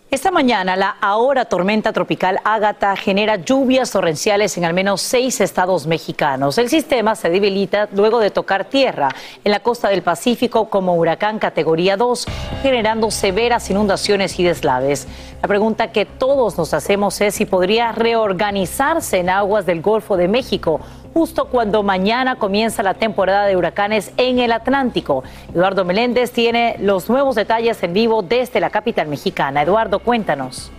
[0.10, 5.86] Esta mañana, la ahora tormenta tropical Ágata genera lluvias torrenciales en al menos seis estados
[5.86, 6.58] mexicanos.
[6.58, 9.10] El sistema se debilita luego de tocar tierra
[9.44, 12.26] en la costa del Pacífico como huracán categoría 2,
[12.62, 15.10] generando severas inundaciones y deslaves.
[15.42, 20.30] La pregunta que todos nos hacemos es si podría reorganizarse en aguas del Golfo de
[20.30, 20.80] México
[21.18, 25.24] justo cuando mañana comienza la temporada de huracanes en el Atlántico.
[25.52, 29.64] Eduardo Meléndez tiene los nuevos detalles en vivo desde la capital mexicana.
[29.64, 30.72] Eduardo, cuéntanos.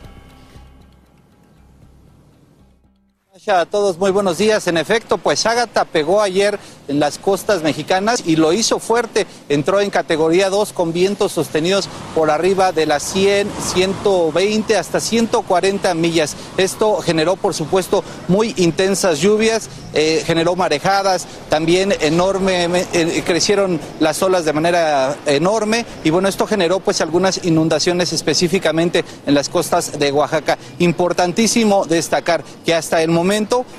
[3.47, 4.67] A todos muy buenos días.
[4.67, 9.27] En efecto, pues Ágata pegó ayer en las costas mexicanas y lo hizo fuerte.
[9.49, 15.95] Entró en categoría 2 con vientos sostenidos por arriba de las 100, 120 hasta 140
[15.95, 16.35] millas.
[16.57, 24.23] Esto generó, por supuesto, muy intensas lluvias, eh, generó marejadas, también enorme, eh, crecieron las
[24.23, 29.99] olas de manera enorme y bueno, esto generó pues algunas inundaciones específicamente en las costas
[29.99, 30.59] de Oaxaca.
[30.79, 33.28] Importantísimo destacar que hasta el momento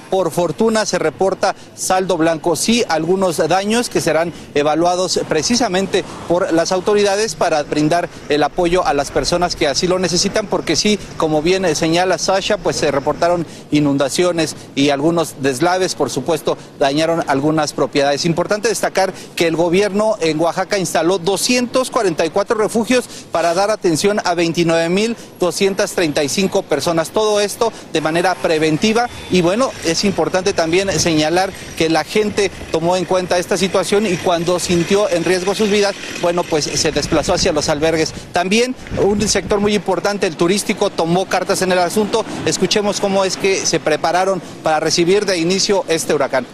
[0.09, 2.55] por fortuna se reporta saldo blanco.
[2.55, 8.93] Sí, algunos daños que serán evaluados precisamente por las autoridades para brindar el apoyo a
[8.93, 13.45] las personas que así lo necesitan, porque sí, como bien señala Sasha, pues se reportaron
[13.71, 18.25] inundaciones y algunos deslaves, por supuesto, dañaron algunas propiedades.
[18.25, 26.63] Importante destacar que el gobierno en Oaxaca instaló 244 refugios para dar atención a 29.235
[26.63, 27.09] personas.
[27.09, 32.51] Todo esto de manera preventiva y y bueno, es importante también señalar que la gente
[32.73, 36.91] tomó en cuenta esta situación y cuando sintió en riesgo sus vidas, bueno, pues se
[36.91, 38.13] desplazó hacia los albergues.
[38.33, 42.25] También un sector muy importante, el turístico, tomó cartas en el asunto.
[42.45, 46.45] Escuchemos cómo es que se prepararon para recibir de inicio este huracán.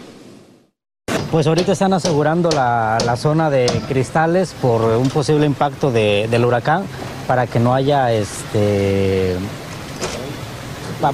[1.32, 6.84] Pues ahorita están asegurando la, zona de cristales por un posible impacto del huracán
[7.28, 9.38] para que no haya este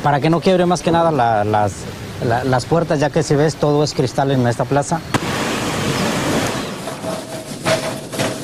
[0.03, 1.73] para que no quiebre más que nada las,
[2.45, 5.01] las puertas, ya que si ves todo es cristal en esta plaza.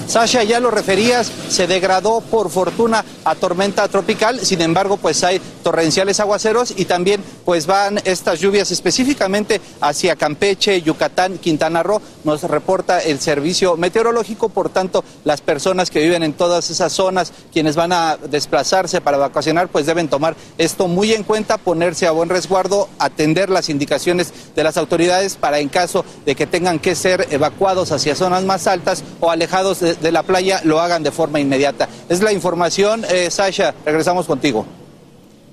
[0.08, 5.42] Sasha, ya lo referías, se degradó por fortuna a tormenta tropical, sin embargo, pues hay
[5.64, 12.44] torrenciales aguaceros y también pues van estas lluvias específicamente hacia Campeche, Yucatán, Quintana Roo, nos
[12.44, 17.76] reporta el servicio meteorológico, por tanto, las personas que viven en todas esas zonas, quienes
[17.76, 22.30] van a desplazarse para vacacionar, pues deben tomar esto muy en cuenta, ponerse a buen
[22.30, 27.28] resguardo, atender las indicaciones de las autoridades para en caso de que tengan que ser
[27.32, 31.37] evacuados hacia zonas más altas o alejados de, de la playa, lo hagan de forma
[31.40, 31.88] inmediata.
[32.10, 33.06] Es la información.
[33.10, 34.66] Eh, Sasha, regresamos contigo.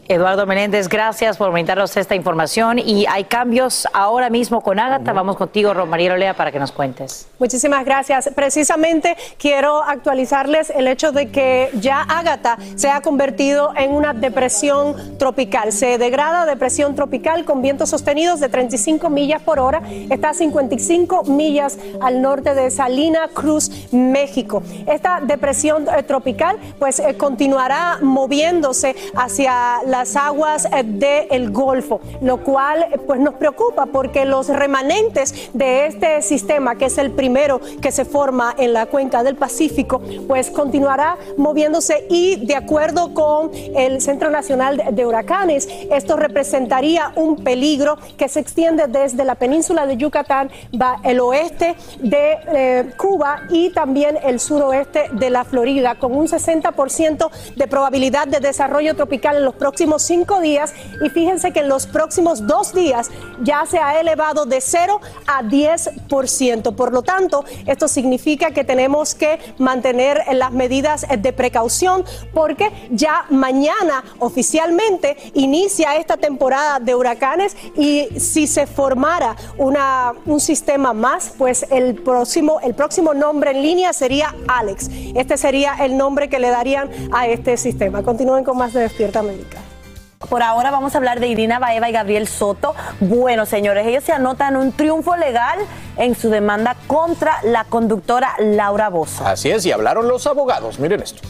[0.07, 2.79] Eduardo Menéndez, gracias por brindarnos esta información.
[2.79, 5.13] Y hay cambios ahora mismo con Ágata.
[5.13, 7.29] Vamos contigo, Romaría Olea, para que nos cuentes.
[7.39, 8.31] Muchísimas gracias.
[8.35, 15.19] Precisamente quiero actualizarles el hecho de que ya Ágata se ha convertido en una depresión
[15.19, 15.73] tropical.
[15.73, 19.83] Se degrada a depresión tropical con vientos sostenidos de 35 millas por hora.
[20.11, 24.63] Está a 55 millas al norte de Salina Cruz, México.
[24.87, 32.39] Esta depresión eh, tropical pues eh, continuará moviéndose hacia la las aguas del Golfo, lo
[32.39, 37.93] cual pues nos preocupa porque los remanentes de este sistema, que es el primero que
[37.93, 44.01] se forma en la cuenca del Pacífico, pues continuará moviéndose y de acuerdo con el
[44.01, 49.97] Centro Nacional de Huracanes, esto representaría un peligro que se extiende desde la península de
[49.97, 56.17] Yucatán, va el oeste de eh, Cuba y también el suroeste de la Florida, con
[56.17, 60.73] un 60% de probabilidad de desarrollo tropical en los próximos cinco días
[61.05, 63.11] y fíjense que en los próximos dos días
[63.43, 66.75] ya se ha elevado de 0 a 10%.
[66.75, 73.27] Por lo tanto, esto significa que tenemos que mantener las medidas de precaución porque ya
[73.31, 81.67] mañana oficialmente inicia esta temporada de huracanes y si se formara un sistema más, pues
[81.71, 84.89] el próximo, el próximo nombre en línea sería Alex.
[85.15, 88.03] Este sería el nombre que le darían a este sistema.
[88.03, 89.74] Continúen con más de Despierta América.
[90.19, 92.75] Por ahora vamos a hablar de Irina Baeva y Gabriel Soto.
[93.01, 95.59] Bueno, señores, ellos se anotan un triunfo legal
[95.97, 99.27] en su demanda contra la conductora Laura Bozo.
[99.27, 100.79] Así es, y hablaron los abogados.
[100.79, 101.23] Miren esto.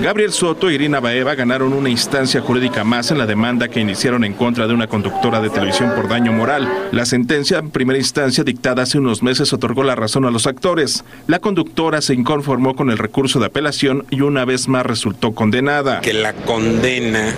[0.00, 4.22] Gabriel Soto y Irina Baeva ganaron una instancia jurídica más en la demanda que iniciaron
[4.22, 6.88] en contra de una conductora de televisión por daño moral.
[6.92, 11.04] La sentencia en primera instancia dictada hace unos meses otorgó la razón a los actores.
[11.26, 16.00] La conductora se inconformó con el recurso de apelación y una vez más resultó condenada.
[16.00, 17.34] Que la condena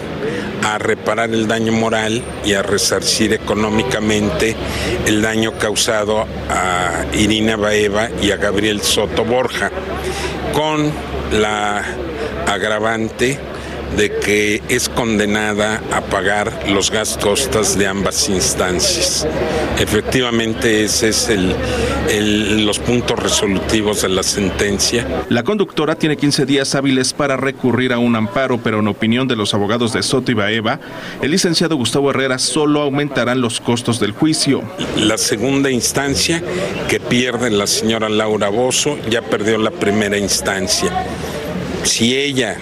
[0.62, 4.54] a reparar el daño moral y a resarcir económicamente
[5.06, 9.70] el daño causado a Irina Baeva y a Gabriel Soto Borja
[10.52, 10.92] con
[11.32, 11.82] la
[12.50, 13.38] agravante
[13.96, 19.26] de que es condenada a pagar los gastos de ambas instancias.
[19.78, 25.24] Efectivamente, ese es el, los puntos resolutivos de la sentencia.
[25.28, 29.36] La conductora tiene 15 días hábiles para recurrir a un amparo, pero en opinión de
[29.36, 30.78] los abogados de Soto y Baeva,
[31.22, 34.62] el licenciado Gustavo Herrera solo aumentarán los costos del juicio.
[34.96, 36.42] La segunda instancia
[36.88, 41.06] que pierde la señora Laura Bozo ya perdió la primera instancia.
[41.84, 42.56] Si ella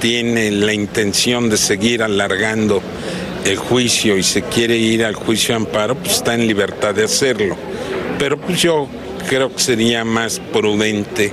[0.00, 2.82] tiene la intención de seguir alargando
[3.44, 7.04] el juicio y se quiere ir al juicio de amparo, pues está en libertad de
[7.04, 7.56] hacerlo.
[8.18, 8.88] Pero pues yo
[9.28, 11.32] creo que sería más prudente,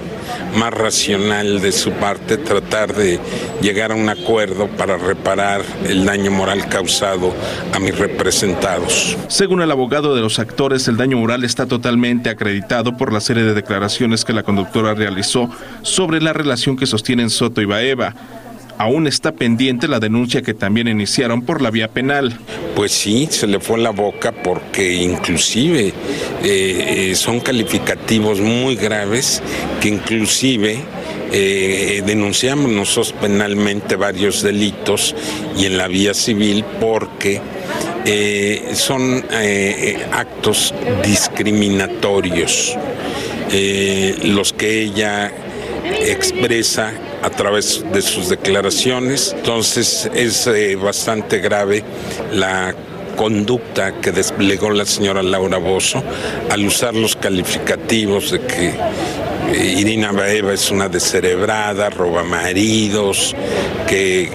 [0.57, 3.19] más racional de su parte tratar de
[3.61, 7.33] llegar a un acuerdo para reparar el daño moral causado
[7.73, 9.17] a mis representados.
[9.27, 13.43] Según el abogado de los actores, el daño moral está totalmente acreditado por la serie
[13.43, 15.49] de declaraciones que la conductora realizó
[15.81, 18.15] sobre la relación que sostienen Soto y Baeva
[18.77, 22.37] aún está pendiente la denuncia que también iniciaron por la vía penal.
[22.75, 25.93] Pues sí, se le fue la boca porque inclusive eh,
[26.43, 29.41] eh, son calificativos muy graves
[29.79, 30.77] que inclusive
[31.31, 35.15] eh, denunciamos nosotros penalmente varios delitos
[35.57, 37.41] y en la vía civil porque
[38.73, 39.23] son
[40.11, 40.73] actos
[41.05, 42.77] discriminatorios
[44.25, 45.31] los que ella
[46.01, 46.91] expresa
[47.23, 49.33] a través de sus declaraciones.
[49.35, 51.83] Entonces es eh, bastante grave
[52.31, 52.75] la
[53.15, 56.03] conducta que desplegó la señora Laura Bozo
[56.49, 58.73] al usar los calificativos de que
[59.53, 63.35] eh, Irina Baeva es una descerebrada, roba maridos,
[63.87, 64.29] que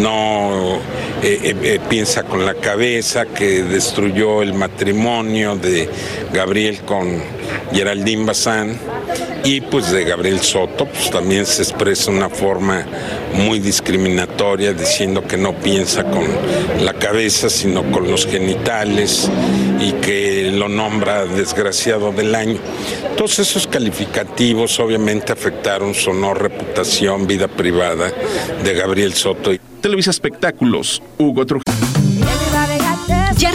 [0.00, 0.80] no
[1.26, 5.88] eh, piensa con la cabeza, que destruyó el matrimonio de
[6.32, 7.22] Gabriel con
[7.72, 8.78] Geraldine Bazán
[9.42, 12.86] y pues de Gabriel Soto pues también se expresa una forma
[13.34, 16.24] muy discriminatoria diciendo que no piensa con
[16.84, 19.30] la cabeza sino con los genitales
[19.80, 22.58] y que lo nombra desgraciado del año.
[23.16, 28.10] Todos esos calificativos obviamente afectaron su honor, reputación, vida privada
[28.62, 29.52] de Gabriel Soto.
[29.84, 31.83] Televisa Espectáculos, Hugo Trujillo.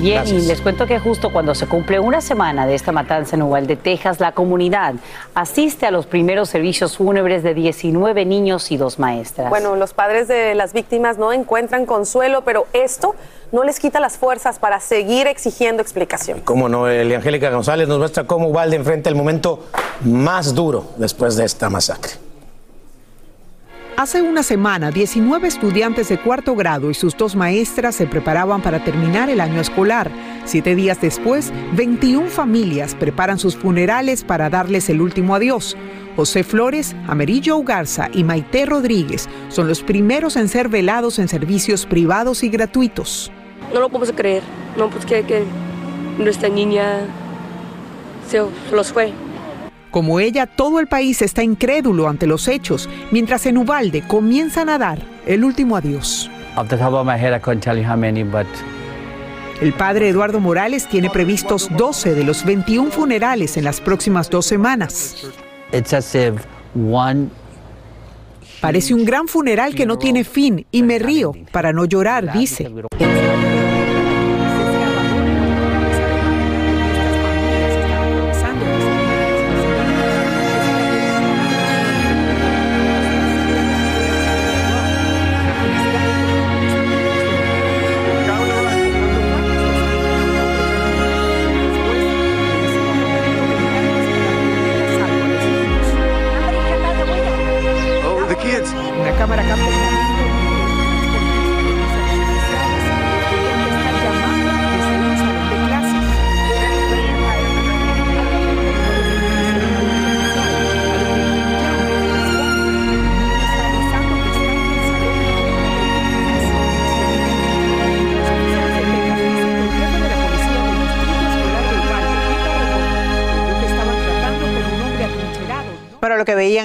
[0.00, 3.42] Bien, y les cuento que justo cuando se cumple una semana de esta matanza en
[3.42, 4.94] Uvalde, Texas, la comunidad
[5.34, 9.50] asiste a los primeros servicios fúnebres de 19 niños y dos maestras.
[9.50, 13.14] Bueno, los padres de las víctimas no encuentran consuelo, pero esto
[13.52, 16.40] no les quita las fuerzas para seguir exigiendo explicación.
[16.40, 19.66] Cómo no, Angélica González nos muestra cómo Uvalde enfrenta el momento
[20.02, 22.29] más duro después de esta masacre.
[24.00, 28.82] Hace una semana, 19 estudiantes de cuarto grado y sus dos maestras se preparaban para
[28.82, 30.10] terminar el año escolar.
[30.46, 35.76] Siete días después, 21 familias preparan sus funerales para darles el último adiós.
[36.16, 41.84] José Flores, Amerillo Garza y Maite Rodríguez son los primeros en ser velados en servicios
[41.84, 43.30] privados y gratuitos.
[43.74, 44.42] No lo podemos creer,
[44.78, 45.44] no pues que
[46.16, 47.00] nuestra niña
[48.30, 48.40] se
[48.74, 49.12] los fue.
[49.90, 54.78] Como ella, todo el país está incrédulo ante los hechos, mientras en Ubalde comienzan a
[54.78, 56.30] dar el último adiós.
[59.60, 64.46] El padre Eduardo Morales tiene previstos 12 de los 21 funerales en las próximas dos
[64.46, 65.26] semanas.
[68.60, 72.70] Parece un gran funeral que no tiene fin y me río para no llorar, dice.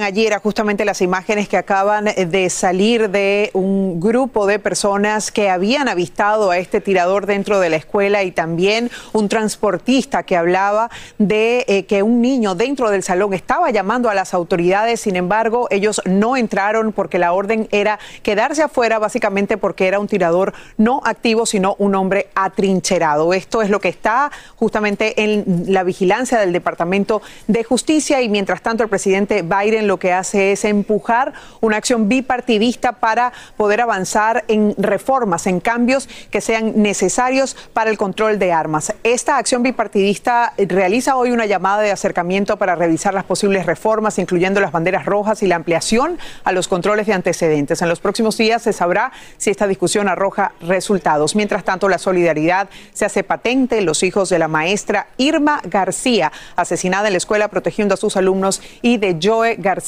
[0.05, 5.49] Allí era justamente las imágenes que acaban de salir de un grupo de personas que
[5.49, 10.89] habían avistado a este tirador dentro de la escuela y también un transportista que hablaba
[11.17, 15.67] de eh, que un niño dentro del salón estaba llamando a las autoridades, sin embargo
[15.71, 21.01] ellos no entraron porque la orden era quedarse afuera básicamente porque era un tirador no
[21.03, 23.33] activo sino un hombre atrincherado.
[23.33, 28.61] Esto es lo que está justamente en la vigilancia del Departamento de Justicia y mientras
[28.61, 34.43] tanto el presidente Biden lo que hace es empujar una acción bipartidista para poder avanzar
[34.47, 38.93] en reformas, en cambios que sean necesarios para el control de armas.
[39.03, 44.59] Esta acción bipartidista realiza hoy una llamada de acercamiento para revisar las posibles reformas, incluyendo
[44.61, 47.81] las banderas rojas y la ampliación a los controles de antecedentes.
[47.81, 51.35] En los próximos días se sabrá si esta discusión arroja resultados.
[51.35, 53.81] Mientras tanto, la solidaridad se hace patente.
[53.81, 58.61] Los hijos de la maestra Irma García, asesinada en la escuela protegiendo a sus alumnos,
[58.81, 59.84] y de Joe García,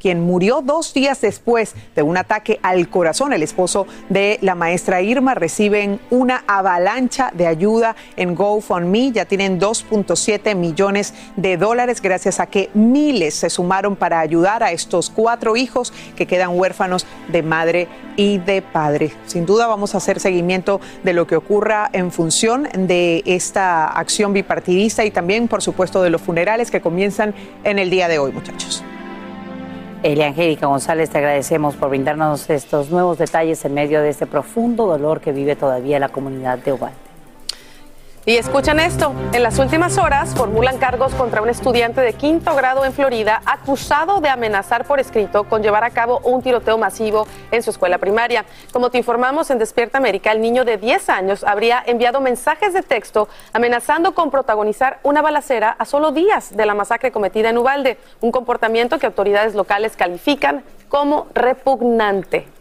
[0.00, 3.32] quien murió dos días después de un ataque al corazón.
[3.32, 9.12] El esposo de la maestra Irma reciben una avalancha de ayuda en GoFundMe.
[9.12, 14.72] Ya tienen 2.7 millones de dólares gracias a que miles se sumaron para ayudar a
[14.72, 19.12] estos cuatro hijos que quedan huérfanos de madre y de padre.
[19.26, 24.32] Sin duda vamos a hacer seguimiento de lo que ocurra en función de esta acción
[24.32, 28.32] bipartidista y también, por supuesto, de los funerales que comienzan en el día de hoy,
[28.32, 28.84] muchachos.
[30.02, 34.86] Elia Angélica González, te agradecemos por brindarnos estos nuevos detalles en medio de este profundo
[34.86, 37.09] dolor que vive todavía la comunidad de Ubalde.
[38.26, 42.84] Y escuchen esto, en las últimas horas formulan cargos contra un estudiante de quinto grado
[42.84, 47.62] en Florida acusado de amenazar por escrito con llevar a cabo un tiroteo masivo en
[47.62, 48.44] su escuela primaria.
[48.74, 52.82] Como te informamos en Despierta América, el niño de 10 años habría enviado mensajes de
[52.82, 57.96] texto amenazando con protagonizar una balacera a solo días de la masacre cometida en Ubalde,
[58.20, 62.59] un comportamiento que autoridades locales califican como repugnante.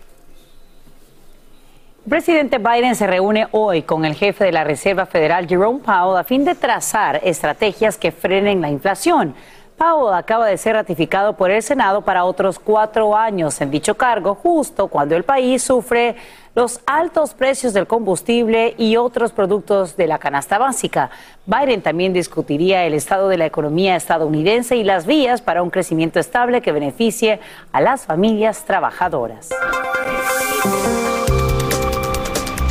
[2.10, 6.24] Presidente Biden se reúne hoy con el jefe de la Reserva Federal, Jerome Powell, a
[6.24, 9.36] fin de trazar estrategias que frenen la inflación.
[9.78, 14.34] Powell acaba de ser ratificado por el Senado para otros cuatro años en dicho cargo,
[14.34, 16.16] justo cuando el país sufre
[16.56, 21.12] los altos precios del combustible y otros productos de la canasta básica.
[21.46, 26.20] Biden también discutiría el estado de la economía estadounidense y las vías para un crecimiento
[26.20, 27.40] estable que beneficie
[27.72, 29.50] a las familias trabajadoras.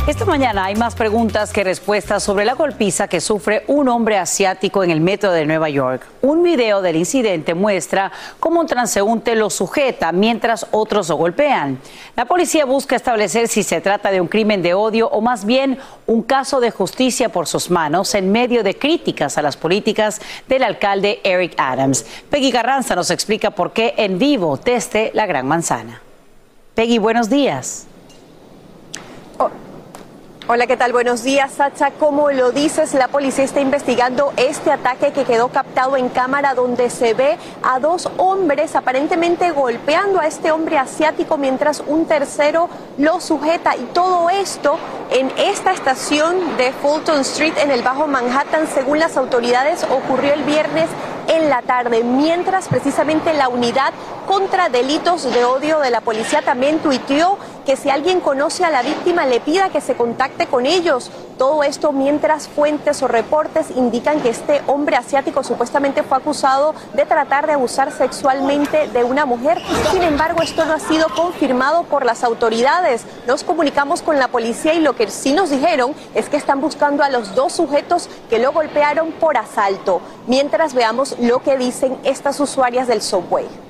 [0.09, 4.83] Esta mañana hay más preguntas que respuestas sobre la golpiza que sufre un hombre asiático
[4.83, 6.03] en el metro de Nueva York.
[6.23, 11.77] Un video del incidente muestra cómo un transeúnte lo sujeta mientras otros lo golpean.
[12.15, 15.77] La policía busca establecer si se trata de un crimen de odio o más bien
[16.07, 20.63] un caso de justicia por sus manos en medio de críticas a las políticas del
[20.63, 22.03] alcalde Eric Adams.
[22.31, 26.01] Peggy Carranza nos explica por qué en vivo desde la Gran Manzana.
[26.73, 27.85] Peggy, buenos días.
[30.51, 30.93] Hola, ¿qué tal?
[30.93, 31.91] Buenos días, Sacha.
[31.91, 36.89] Como lo dices, la policía está investigando este ataque que quedó captado en cámara donde
[36.89, 43.21] se ve a dos hombres aparentemente golpeando a este hombre asiático mientras un tercero lo
[43.21, 43.75] sujeta.
[43.75, 44.79] Y todo esto
[45.11, 50.41] en esta estación de Fulton Street en el Bajo Manhattan, según las autoridades, ocurrió el
[50.41, 50.89] viernes
[51.27, 53.93] en la tarde, mientras precisamente la unidad
[54.27, 57.37] contra delitos de odio de la policía también tuiteó
[57.69, 61.11] que si alguien conoce a la víctima le pida que se contacte con ellos.
[61.37, 67.05] Todo esto mientras fuentes o reportes indican que este hombre asiático supuestamente fue acusado de
[67.05, 69.61] tratar de abusar sexualmente de una mujer.
[69.91, 73.03] Sin embargo, esto no ha sido confirmado por las autoridades.
[73.27, 77.03] Nos comunicamos con la policía y lo que sí nos dijeron es que están buscando
[77.03, 80.01] a los dos sujetos que lo golpearon por asalto.
[80.25, 83.68] Mientras veamos lo que dicen estas usuarias del subway.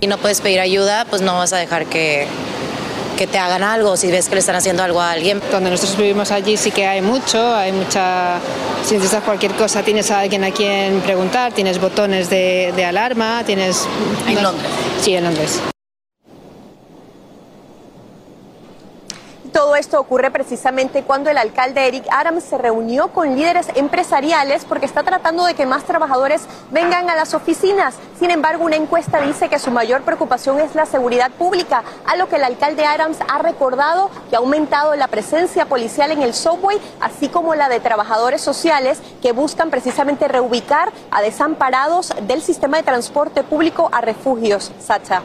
[0.00, 2.26] Y no puedes pedir ayuda, pues no vas a dejar que,
[3.18, 5.42] que te hagan algo si ves que le están haciendo algo a alguien.
[5.52, 8.38] Donde nosotros vivimos allí sí que hay mucho, hay mucha...
[8.84, 13.42] Si necesitas cualquier cosa tienes a alguien a quien preguntar, tienes botones de, de alarma,
[13.44, 13.86] tienes...
[14.26, 14.70] ¿En Londres?
[15.02, 15.60] Sí, en Londres.
[19.52, 24.86] Todo esto ocurre precisamente cuando el alcalde Eric Adams se reunió con líderes empresariales porque
[24.86, 27.96] está tratando de que más trabajadores vengan a las oficinas.
[28.18, 32.28] Sin embargo, una encuesta dice que su mayor preocupación es la seguridad pública, a lo
[32.28, 36.78] que el alcalde Adams ha recordado que ha aumentado la presencia policial en el subway,
[37.00, 42.84] así como la de trabajadores sociales que buscan precisamente reubicar a desamparados del sistema de
[42.84, 44.70] transporte público a refugios.
[44.78, 45.22] Sacha.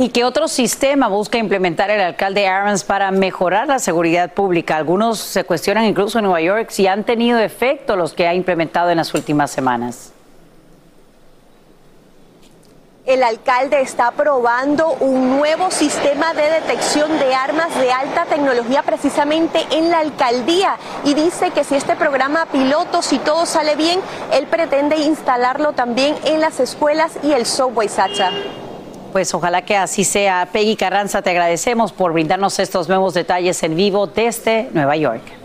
[0.00, 4.76] ¿Y qué otro sistema busca implementar el alcalde Adams para mejorar la seguridad pública?
[4.76, 8.90] Algunos se cuestionan incluso en Nueva York si han tenido efecto los que ha implementado
[8.90, 10.12] en las últimas semanas.
[13.06, 19.66] El alcalde está probando un nuevo sistema de detección de armas de alta tecnología precisamente
[19.72, 23.98] en la alcaldía y dice que si este programa piloto, si todo sale bien,
[24.32, 28.30] él pretende instalarlo también en las escuelas y el subway, Sacha.
[29.12, 30.48] Pues ojalá que así sea.
[30.52, 35.37] Peggy Carranza, te agradecemos por brindarnos estos nuevos detalles en vivo desde Nueva York.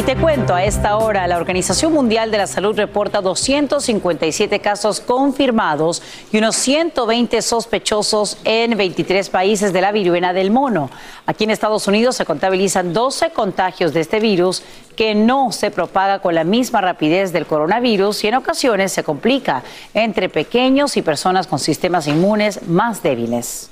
[0.00, 4.98] Y te cuento, a esta hora la Organización Mundial de la Salud reporta 257 casos
[4.98, 10.88] confirmados y unos 120 sospechosos en 23 países de la viruela del mono.
[11.26, 14.62] Aquí en Estados Unidos se contabilizan 12 contagios de este virus
[14.96, 19.62] que no se propaga con la misma rapidez del coronavirus y en ocasiones se complica
[19.92, 23.68] entre pequeños y personas con sistemas inmunes más débiles.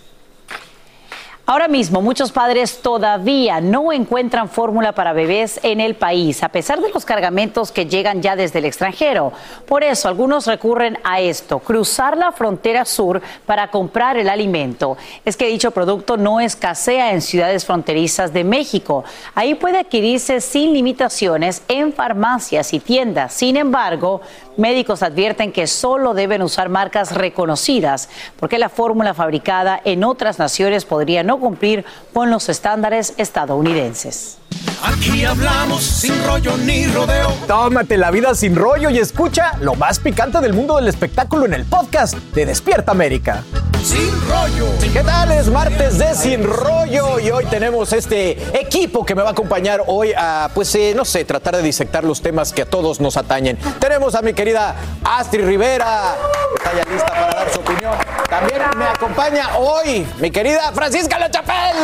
[1.50, 6.82] Ahora mismo muchos padres todavía no encuentran fórmula para bebés en el país, a pesar
[6.82, 9.32] de los cargamentos que llegan ya desde el extranjero.
[9.66, 14.98] Por eso algunos recurren a esto, cruzar la frontera sur para comprar el alimento.
[15.24, 19.04] Es que dicho producto no escasea en ciudades fronterizas de México.
[19.34, 23.32] Ahí puede adquirirse sin limitaciones en farmacias y tiendas.
[23.32, 24.20] Sin embargo,
[24.58, 30.84] médicos advierten que solo deben usar marcas reconocidas, porque la fórmula fabricada en otras naciones
[30.84, 34.37] podría no cumplir con los estándares estadounidenses.
[34.82, 37.32] Aquí hablamos sin rollo ni rodeo.
[37.46, 41.54] Tómate la vida sin rollo y escucha lo más picante del mundo del espectáculo en
[41.54, 43.42] el podcast de Despierta América.
[43.82, 44.66] Sin rollo.
[44.92, 45.32] ¿Qué tal?
[45.32, 49.84] Es martes de Sin Rollo y hoy tenemos este equipo que me va a acompañar
[49.86, 53.16] hoy a, pues, eh, no sé, tratar de disectar los temas que a todos nos
[53.16, 53.56] atañen.
[53.78, 56.16] Tenemos a mi querida Astrid Rivera,
[56.50, 57.94] que está ya lista para dar su opinión.
[58.28, 61.76] También me acompaña hoy mi querida Francisca La Chapel.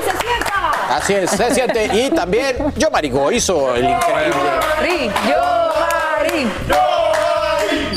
[0.00, 0.96] ¡Que se sienta!
[0.96, 1.84] Así es, se siente.
[1.92, 5.10] Y también yo Marigo hizo el increíble.
[5.28, 6.48] Yo, Mari.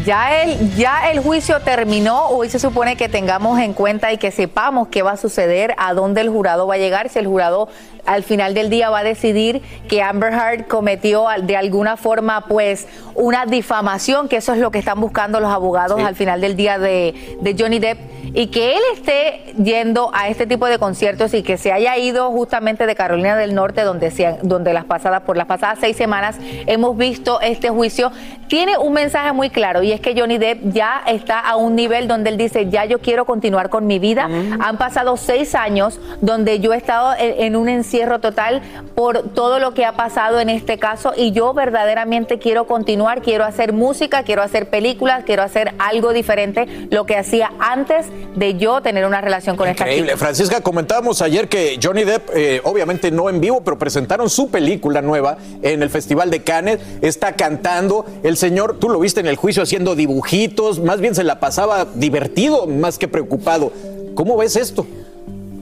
[0.01, 4.31] Ya el, ya el juicio terminó, hoy se supone que tengamos en cuenta y que
[4.31, 7.69] sepamos qué va a suceder, a dónde el jurado va a llegar, si el jurado
[8.05, 12.87] al final del día va a decidir que Amber Heard cometió de alguna forma pues
[13.15, 16.77] una difamación, que eso es lo que están buscando los abogados al final del día
[16.77, 17.99] de, de Johnny Depp,
[18.33, 22.31] y que él esté yendo a este tipo de conciertos y que se haya ido
[22.31, 26.37] justamente de Carolina del Norte, donde, se, donde las pasadas, por las pasadas seis semanas
[26.65, 28.11] hemos visto este juicio,
[28.47, 32.07] tiene un mensaje muy claro y es que Johnny Depp ya está a un nivel
[32.07, 34.27] donde él dice, ya yo quiero continuar con mi vida.
[34.59, 38.61] Han pasado seis años donde yo he estado en, en un encierro total
[38.95, 43.43] por todo lo que ha pasado en este caso y yo verdaderamente quiero continuar, quiero
[43.43, 48.81] hacer música, quiero hacer películas, quiero hacer algo diferente, lo que hacía antes de yo
[48.81, 50.13] tener una relación con esta Increíble.
[50.13, 50.17] chica.
[50.17, 55.01] Francisca, comentábamos ayer que Johnny Depp, eh, obviamente no en vivo, pero presentaron su película
[55.01, 56.79] nueva en el Festival de Cannes.
[57.01, 58.05] Está cantando.
[58.23, 60.79] El señor, tú lo viste en el juicio haciendo dibujitos.
[60.79, 63.71] Más bien se la pasaba divertido, más que preocupado.
[64.15, 64.85] ¿Cómo ves esto?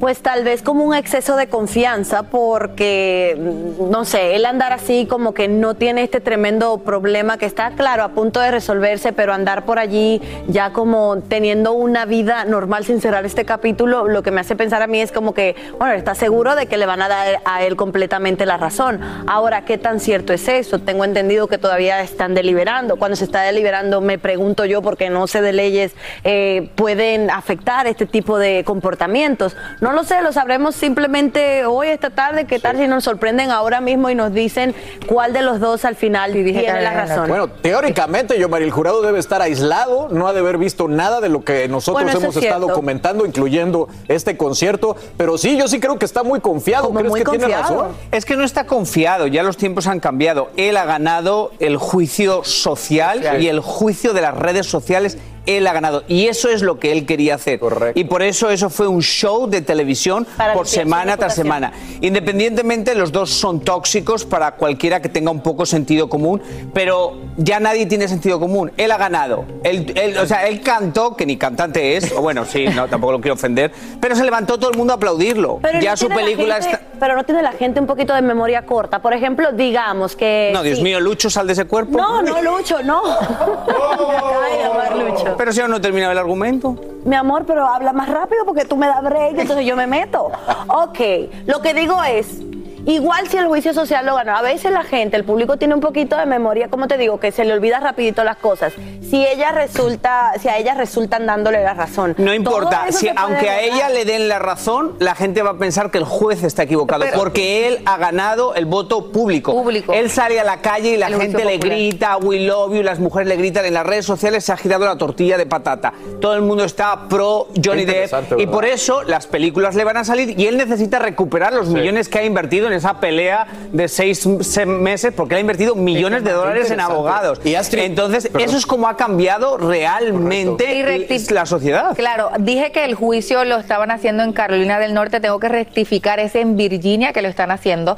[0.01, 5.05] Pues tal vez como un exceso de confianza porque, mm, no sé, él andar así
[5.05, 9.31] como que no tiene este tremendo problema que está, claro, a punto de resolverse, pero
[9.31, 14.31] andar por allí ya como teniendo una vida normal sin cerrar este capítulo, lo que
[14.31, 17.03] me hace pensar a mí es como que, bueno, está seguro de que le van
[17.03, 18.99] a dar a él completamente la razón.
[19.27, 20.79] Ahora, ¿qué tan cierto es eso?
[20.79, 22.95] Tengo entendido que todavía están deliberando.
[22.95, 25.93] Cuando se está deliberando, me pregunto yo, porque no sé de leyes,
[26.23, 29.55] eh, pueden afectar este tipo de comportamientos.
[29.79, 32.45] No No lo sé, lo sabremos simplemente hoy, esta tarde.
[32.45, 34.73] ¿Qué tal si nos sorprenden ahora mismo y nos dicen
[35.05, 37.27] cuál de los dos al final tiene la razón?
[37.27, 41.19] Bueno, teóricamente, yo, María, el jurado debe estar aislado, no ha de haber visto nada
[41.19, 42.73] de lo que nosotros Bueno, hemos es estado cierto.
[42.73, 44.95] comentando, incluyendo este concierto.
[45.17, 46.89] Pero sí, yo sí creo que está muy confiado.
[46.93, 47.87] ¿Crees que tiene razón?
[48.13, 50.51] Es que no está confiado, ya los tiempos han cambiado.
[50.55, 55.17] Él ha ganado el juicio social y el juicio de las redes sociales.
[55.57, 57.59] Él ha ganado y eso es lo que él quería hacer.
[57.95, 61.71] Y por eso eso fue un show de televisión Para por semana tras semana.
[62.01, 66.41] Independientemente, los dos son tóxicos para cualquiera que tenga un poco sentido común,
[66.73, 68.71] pero ya nadie tiene sentido común.
[68.77, 69.45] Él ha ganado.
[69.63, 73.13] Él, él- o sea, él cantó, que ni cantante es, o bueno, sí, no, tampoco
[73.13, 75.59] lo quiero ofender, pero se levantó todo el mundo a aplaudirlo.
[75.61, 76.85] Pero ya no su tiene la película gente- está.
[76.99, 79.01] Pero no tiene la gente un poquito de memoria corta.
[79.01, 80.51] Por ejemplo, digamos que.
[80.53, 80.83] No, Dios sí.
[80.83, 81.97] mío, Lucho, sal de ese cuerpo.
[81.97, 83.01] No, no, Lucho, no.
[83.03, 83.11] Me
[83.73, 85.35] acaba de llamar Lucho.
[85.41, 86.75] Pero si aún no terminaba el argumento.
[87.03, 90.31] Mi amor, pero habla más rápido porque tú me das break, entonces yo me meto.
[90.67, 90.99] Ok,
[91.47, 92.37] lo que digo es,
[92.85, 95.81] igual si el juicio social lo ganó, a veces la gente, el público tiene un
[95.81, 98.73] poquito de memoria, como te digo, que se le olvida rapidito las cosas.
[99.01, 102.15] Si ella resulta, si a ella resultan dándole la razón.
[102.17, 105.91] No importa, si, aunque a ella le den la razón, la gente va a pensar
[105.91, 109.53] que el juez está equivocado, Pero- porque él ha ganado el voto público.
[109.93, 112.99] Él sale a la calle y la El gente le grita, we love you, las
[112.99, 115.93] mujeres le gritan, en las redes sociales se ha girado la tortilla de patata.
[116.19, 118.51] Todo el mundo está pro Johnny Depp y ¿verdad?
[118.51, 122.19] por eso las películas le van a salir y él necesita recuperar los millones que
[122.19, 126.31] ha invertido en esa pelea de seis se- meses, porque él ha invertido millones de
[126.31, 127.39] dólares en abogados.
[127.43, 128.41] Y Astrid- Entonces, Perdón.
[128.49, 131.95] eso es como ha cambiado realmente Y la sociedad.
[131.95, 136.19] Claro, dije que el juicio lo estaban haciendo en Carolina del Norte, tengo que rectificar,
[136.19, 137.97] es en Virginia que lo están haciendo.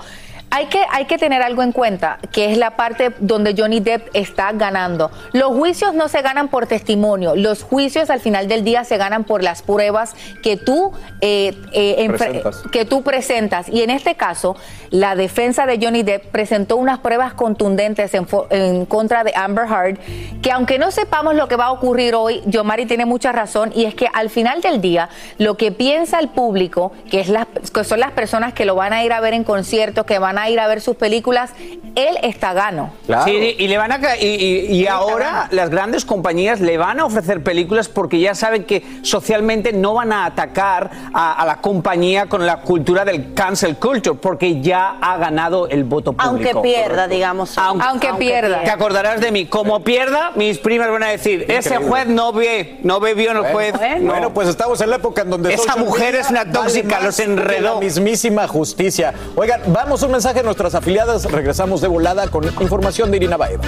[0.55, 4.09] Hay que, hay que tener algo en cuenta, que es la parte donde Johnny Depp
[4.13, 5.09] está ganando.
[5.31, 9.23] Los juicios no se ganan por testimonio, los juicios al final del día se ganan
[9.23, 10.91] por las pruebas que tú,
[11.21, 12.61] eh, eh, Presentas.
[12.71, 13.67] que tú presentas.
[13.67, 14.55] Y en este caso,
[14.91, 19.97] la defensa de Johnny Depp presentó unas pruebas contundentes en, en contra de Amber Heard,
[20.43, 23.85] que aunque no sepamos lo que va a ocurrir hoy, Yomari tiene mucha razón, y
[23.85, 27.83] es que al final del día, lo que piensa el público, que, es las, que
[27.83, 30.42] son las personas que lo van a ir a ver en conciertos, que van a
[30.49, 31.51] ir a ver sus películas,
[31.95, 32.91] él está gano.
[33.25, 37.05] Sí, y le van a y, y- y ahora las grandes compañías le van a
[37.05, 42.25] ofrecer películas porque ya saben que socialmente no van a atacar a, a la compañía
[42.27, 46.29] con la cultura del cancel culture porque ya ha ganado el voto público.
[46.29, 47.57] Aunque pierda, digamos.
[47.57, 48.63] Aunque, pierda.
[48.63, 49.45] Te acordarás de mí.
[49.45, 51.87] Como pierda, mis primas van a decir, ese Increíble.
[51.87, 53.73] juez no ve, no bebió en el Bueno, juez.
[53.77, 53.99] bueno.
[54.05, 54.11] No.
[54.11, 57.03] Bueno, pues estamos en la época en donde Esa mujer es una vale tóxica, más
[57.03, 57.75] los enredó.
[57.75, 59.13] La mismísima justicia.
[59.35, 61.25] Oigan, vamos a un mensaje a nuestras afiliadas.
[61.25, 63.63] Regresamos de volada con información de Irina Baeva.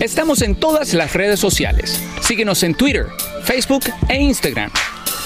[0.00, 2.00] Estamos en todas las redes sociales.
[2.20, 3.06] Síguenos en Twitter,
[3.44, 4.70] Facebook e Instagram.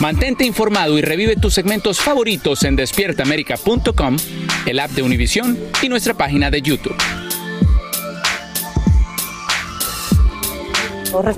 [0.01, 4.17] Mantente informado y revive tus segmentos favoritos en despiertaamerica.com,
[4.67, 6.97] el app de Univision y nuestra página de YouTube.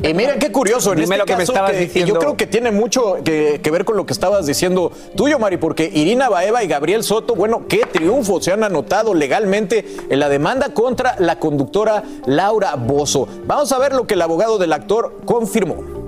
[0.02, 2.14] Y mira qué curioso en Dime este lo que me caso estabas que- que diciendo.
[2.14, 5.56] yo creo que tiene mucho que, que ver con lo que estabas diciendo tuyo, Mari,
[5.56, 10.28] porque Irina Baeva y Gabriel Soto, bueno, qué triunfo se han anotado legalmente en la
[10.28, 13.28] demanda contra la conductora Laura Bozo.
[13.46, 15.99] Vamos a ver lo que el abogado del actor confirmó.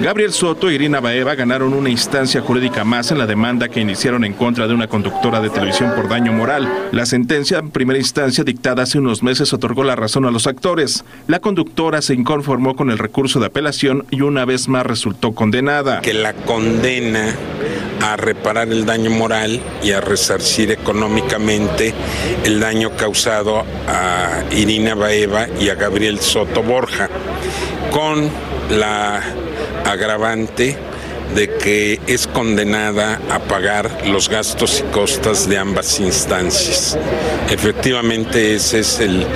[0.00, 4.24] Gabriel Soto y Irina Baeva ganaron una instancia jurídica más en la demanda que iniciaron
[4.24, 6.88] en contra de una conductora de televisión por daño moral.
[6.92, 11.04] La sentencia en primera instancia dictada hace unos meses otorgó la razón a los actores.
[11.28, 16.02] La conductora se inconformó con el recurso de apelación y una vez más resultó condenada.
[16.02, 17.34] que la condena
[18.02, 21.94] a reparar el daño moral y a resarcir económicamente
[22.44, 27.08] el daño causado a Irina Baeva y a Gabriel Soto Borja,
[27.90, 28.28] con
[28.70, 29.22] la
[29.86, 30.76] agravante
[31.34, 36.96] de que es condenada a pagar los gastos y costas de ambas instancias.
[37.50, 39.26] Efectivamente, ese es el,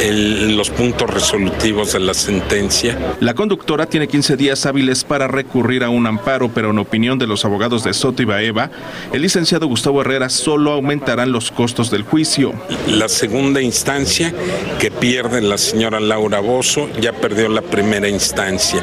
[0.00, 2.98] el- los puntos resolutivos de la sentencia.
[3.20, 7.28] La conductora tiene 15 días hábiles para recurrir a un amparo, pero en opinión de
[7.28, 8.70] los abogados de Soto y Baeva,
[9.12, 12.54] el licenciado Gustavo Herrera solo aumentarán los costos del juicio.
[12.88, 14.32] La segunda instancia
[14.80, 18.82] que pierde la señora Laura Bozo ya perdió la primera instancia.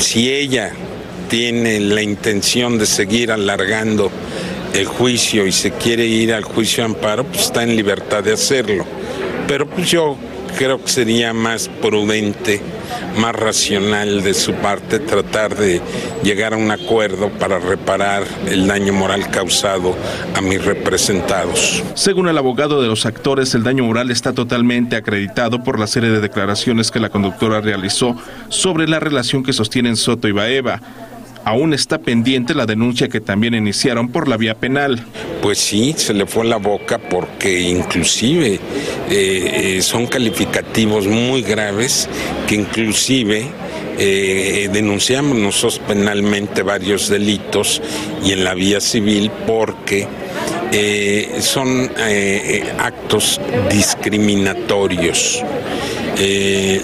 [0.00, 0.72] Si ella
[1.28, 4.10] tiene la intención de seguir alargando
[4.74, 8.32] el juicio y se quiere ir al juicio de amparo, pues está en libertad de
[8.32, 8.84] hacerlo.
[9.46, 10.16] Pero pues yo
[10.60, 12.60] creo que sería más prudente,
[13.16, 15.80] más racional de su parte tratar de
[16.22, 19.96] llegar a un acuerdo para reparar el daño moral causado
[20.34, 21.82] a mis representados.
[21.94, 26.10] Según el abogado de los actores, el daño moral está totalmente acreditado por la serie
[26.10, 28.14] de declaraciones que la conductora realizó
[28.50, 30.82] sobre la relación que sostienen Soto y Baeva.
[31.44, 35.04] Aún está pendiente la denuncia que también iniciaron por la vía penal.
[35.42, 38.60] Pues sí, se le fue la boca porque inclusive eh,
[39.10, 42.08] eh, son calificativos muy graves
[42.46, 43.44] que inclusive
[43.98, 47.82] eh, denunciamos nosotros penalmente varios delitos
[48.24, 50.06] y en la vía civil porque
[51.40, 51.90] son
[52.78, 55.42] actos discriminatorios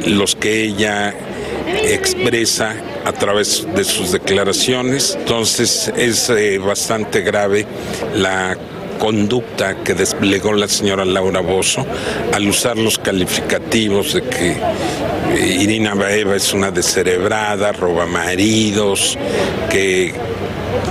[0.07, 1.14] los que ella
[1.84, 2.74] expresa
[3.07, 5.16] a través de sus declaraciones.
[5.18, 7.64] Entonces es eh, bastante grave
[8.14, 8.57] la
[8.98, 11.86] conducta que desplegó la señora Laura Bozo
[12.32, 19.16] al usar los calificativos de que eh, Irina Baeva es una descerebrada, roba maridos,
[19.70, 20.12] que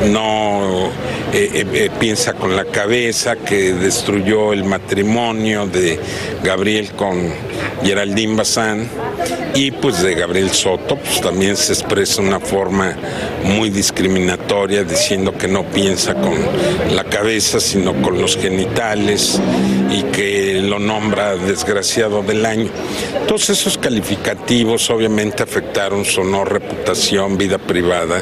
[0.10, 0.92] no
[1.38, 6.00] eh, eh, eh, piensa con la cabeza, que destruyó el matrimonio de
[6.42, 7.30] Gabriel con
[7.84, 8.88] Geraldine Bazán
[9.54, 12.96] y pues de Gabriel Soto, pues también se expresa una forma
[13.44, 16.36] muy discriminatoria diciendo que no piensa con
[16.96, 19.38] la cabeza sino con los genitales
[19.92, 22.70] y que lo nombra desgraciado del año.
[23.28, 28.22] Todos esos calificativos obviamente afectaron su honor, reputación, vida privada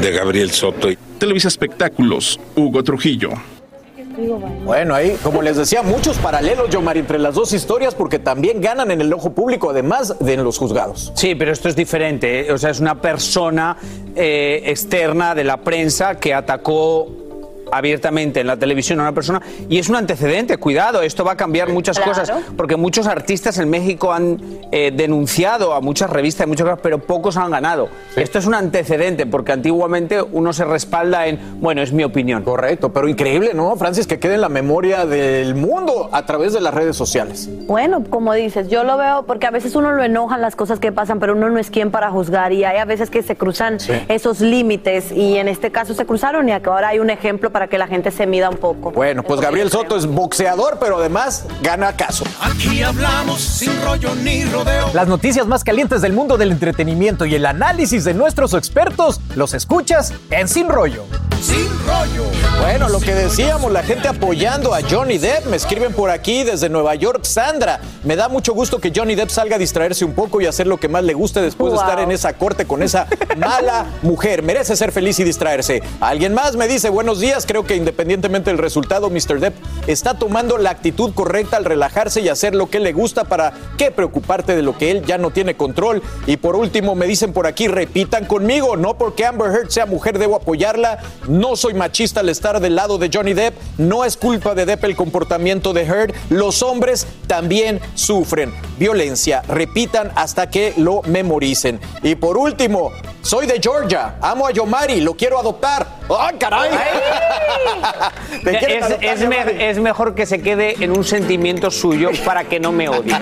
[0.00, 0.90] de Gabriel Soto.
[1.22, 3.30] Televisa Espectáculos, Hugo Trujillo.
[4.64, 8.90] Bueno, ahí, como les decía, muchos paralelos, Yomar, entre las dos historias, porque también ganan
[8.90, 11.12] en el ojo público, además de en los juzgados.
[11.14, 12.40] Sí, pero esto es diferente.
[12.40, 12.52] ¿eh?
[12.52, 13.76] O sea, es una persona
[14.16, 17.08] eh, externa de la prensa que atacó
[17.72, 21.36] abiertamente en la televisión a una persona y es un antecedente, cuidado, esto va a
[21.36, 22.12] cambiar muchas Claro.
[22.12, 24.38] cosas, porque muchos artistas en México han
[24.70, 27.88] eh, denunciado a muchas revistas y muchas cosas, pero pocos han ganado.
[28.16, 32.42] Esto es un antecedente, porque antiguamente uno se respalda en, bueno, es mi opinión.
[32.42, 34.06] Correcto, pero increíble, ¿no, Francis?
[34.06, 37.48] Que quede en la memoria del mundo a través de las redes sociales.
[37.66, 40.92] Bueno, como dices, yo lo veo porque a veces uno lo enojan las cosas que
[40.92, 43.80] pasan, pero uno no es quien para juzgar y hay a veces que se cruzan
[43.80, 43.92] Sí.
[44.08, 47.61] esos límites y en este caso se cruzaron y que ahora hay un ejemplo para
[47.68, 48.90] que la gente se mida un poco.
[48.92, 52.24] Bueno, pues Gabriel Soto es boxeador, pero además gana caso.
[52.40, 54.90] Aquí hablamos sin rollo ni rodeo.
[54.94, 59.54] Las noticias más calientes del mundo del entretenimiento y el análisis de nuestros expertos los
[59.54, 61.04] escuchas en Sin Rollo.
[61.40, 62.24] Sin rollo.
[62.60, 65.46] Bueno, lo que decíamos, la gente apoyando a Johnny Depp.
[65.46, 67.80] Me escriben por aquí desde Nueva York, Sandra.
[68.04, 70.76] Me da mucho gusto que Johnny Depp salga a distraerse un poco y hacer lo
[70.78, 71.80] que más le guste después Wow.
[71.80, 73.06] de estar en esa corte con esa
[73.36, 74.42] mala mujer.
[74.44, 75.82] Merece ser feliz y distraerse.
[76.00, 79.38] Alguien más me dice, buenos días, creo que independientemente del resultado, Mr.
[79.38, 79.54] Depp
[79.86, 83.90] está tomando la actitud correcta al relajarse y hacer lo que le gusta para qué
[83.90, 86.02] preocuparte de lo que él ya no tiene control.
[86.26, 90.18] Y por último, me dicen por aquí, repitan conmigo, no porque Amber Heard sea mujer
[90.18, 94.54] debo apoyarla, no soy machista al estar del lado de Johnny Depp, no es culpa
[94.54, 101.02] de Depp el comportamiento de Heard, los hombres también sufren violencia, repitan hasta que lo
[101.02, 101.80] memoricen.
[102.02, 105.86] Y por último, soy de Georgia, amo a Yomari, lo quiero adoptar.
[106.08, 106.70] ¡Ay, caray!
[108.44, 112.58] ¿Te Es, es me- es mejor que se quede en un sentimiento suyo para que
[112.60, 113.12] no me odie.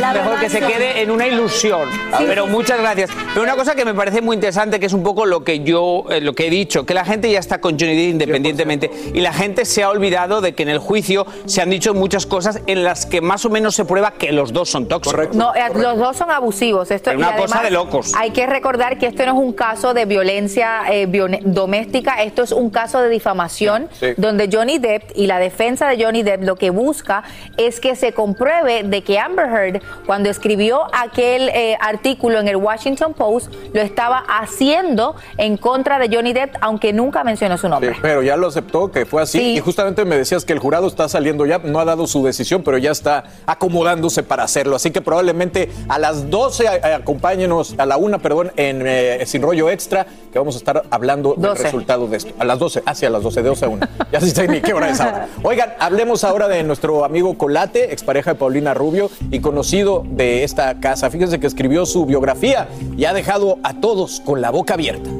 [0.00, 1.88] La mejor que se quede en una ilusión.
[2.18, 3.10] Sí, Pero sí, muchas gracias.
[3.32, 6.04] Pero una cosa que me parece muy interesante, que es un poco lo que yo,
[6.10, 9.20] eh, lo que he dicho, que la gente ya está con Johnny Depp independientemente y
[9.20, 12.60] la gente se ha olvidado de que en el juicio se han dicho muchas cosas
[12.66, 15.34] en las que más o menos se prueba que los dos son tóxicos.
[15.34, 16.90] No, eh, los dos son abusivos.
[16.90, 18.12] Esto, Pero una y cosa de locos.
[18.16, 21.06] Hay que recordar que esto no es un caso de violencia eh,
[21.44, 24.08] doméstica, esto es un caso de difamación Sí.
[24.16, 27.22] donde Johnny Depp y la defensa de Johnny Depp lo que busca
[27.56, 32.56] es que se compruebe de que Amber Heard, cuando escribió aquel eh, artículo en el
[32.56, 37.94] Washington Post, lo estaba haciendo en contra de Johnny Depp, aunque nunca mencionó su nombre.
[37.94, 39.38] Sí, pero ya lo aceptó que fue así.
[39.38, 39.56] Sí.
[39.56, 42.62] Y justamente me decías que el jurado está saliendo ya, no ha dado su decisión,
[42.62, 44.76] pero ya está acomodándose para hacerlo.
[44.76, 49.24] Así que probablemente a las 12 a- a- acompáñenos, a la una, perdón, en eh,
[49.26, 51.62] Sin Rollo Extra, que vamos a estar hablando del 12.
[51.64, 52.34] resultado de esto.
[52.38, 53.86] A las 12, hacia las 12, de 12 a 1.
[54.12, 55.28] Ya sí sé ni qué hora es ahora.
[55.42, 60.80] Oigan, hablemos ahora de nuestro amigo Colate, expareja de Paulina Rubio y conocido de esta
[60.80, 61.10] casa.
[61.10, 65.10] Fíjense que escribió su biografía y ha dejado a todos con la boca abierta.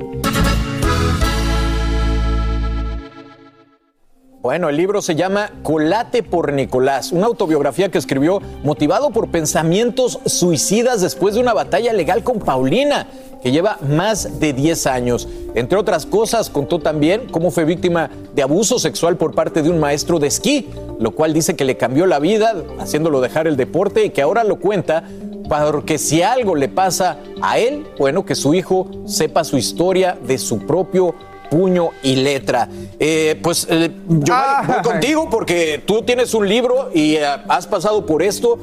[4.42, 10.18] Bueno, el libro se llama Colate por Nicolás, una autobiografía que escribió motivado por pensamientos
[10.24, 13.06] suicidas después de una batalla legal con Paulina,
[13.42, 15.28] que lleva más de 10 años.
[15.54, 19.78] Entre otras cosas, contó también cómo fue víctima de abuso sexual por parte de un
[19.78, 24.06] maestro de esquí, lo cual dice que le cambió la vida, haciéndolo dejar el deporte
[24.06, 25.04] y que ahora lo cuenta
[25.50, 30.38] porque si algo le pasa a él, bueno, que su hijo sepa su historia de
[30.38, 31.14] su propio
[31.50, 32.68] puño y letra.
[32.98, 34.34] Eh, pues eh, yo
[34.66, 38.58] voy contigo porque tú tienes un libro y eh, has pasado por esto.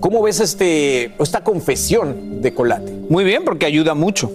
[0.00, 2.90] ¿Cómo ves este, esta confesión de Colate?
[3.08, 4.30] Muy bien, porque ayuda mucho.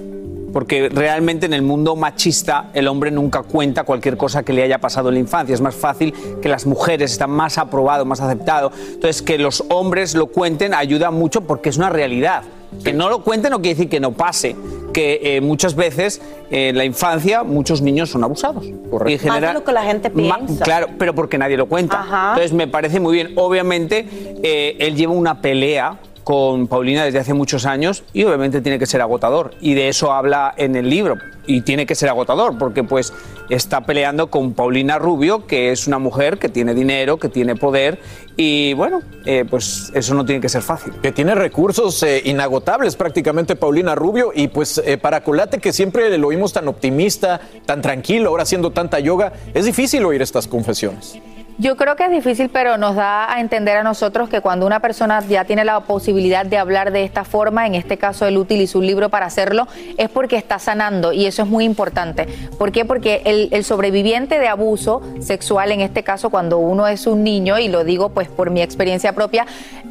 [0.54, 4.78] porque realmente en el mundo machista el hombre nunca cuenta cualquier cosa que le haya
[4.78, 5.54] pasado en la infancia.
[5.54, 8.72] Es más fácil que las mujeres están más aprobado, más aceptado.
[8.94, 12.44] Entonces, que los hombres lo cuenten ayuda mucho porque es una realidad.
[12.86, 14.56] Que no lo cuenten no quiere decir que no pase,
[14.96, 18.64] que eh, muchas veces eh, en la infancia muchos niños son abusados.
[18.66, 20.64] Y en Más de general- lo que la gente piensa.
[20.64, 22.00] Claro, pero porque nadie lo cuenta.
[22.00, 22.30] Ajá.
[22.30, 23.34] Entonces me parece muy bien.
[23.36, 24.08] Obviamente,
[24.42, 28.88] eh, él lleva una pelea con Paulina desde hace muchos años y obviamente tiene que
[28.88, 29.52] ser agotador.
[29.62, 31.18] Y de eso habla en el libro.
[31.46, 33.14] Y tiene que ser agotador porque pues
[33.50, 38.00] está peleando con Paulina Rubio, que es una mujer que tiene dinero, que tiene poder
[38.36, 40.94] y bueno, eh, pues eso no tiene que ser fácil.
[41.00, 46.18] Que tiene recursos eh, inagotables prácticamente Paulina Rubio y pues eh, para Colate que siempre
[46.18, 51.20] lo oímos tan optimista, tan tranquilo, ahora haciendo tanta yoga, es difícil oír estas confesiones.
[51.58, 54.82] Yo creo que es difícil, pero nos da a entender a nosotros que cuando una
[54.82, 58.80] persona ya tiene la posibilidad de hablar de esta forma, en este caso él utilizó
[58.80, 59.66] un libro para hacerlo,
[59.98, 62.28] es porque está sanando y eso es muy importante.
[62.58, 62.84] ¿Por qué?
[62.84, 67.58] Porque el, el sobreviviente de abuso sexual, en este caso cuando uno es un niño,
[67.58, 69.46] y lo digo pues por mi experiencia propia,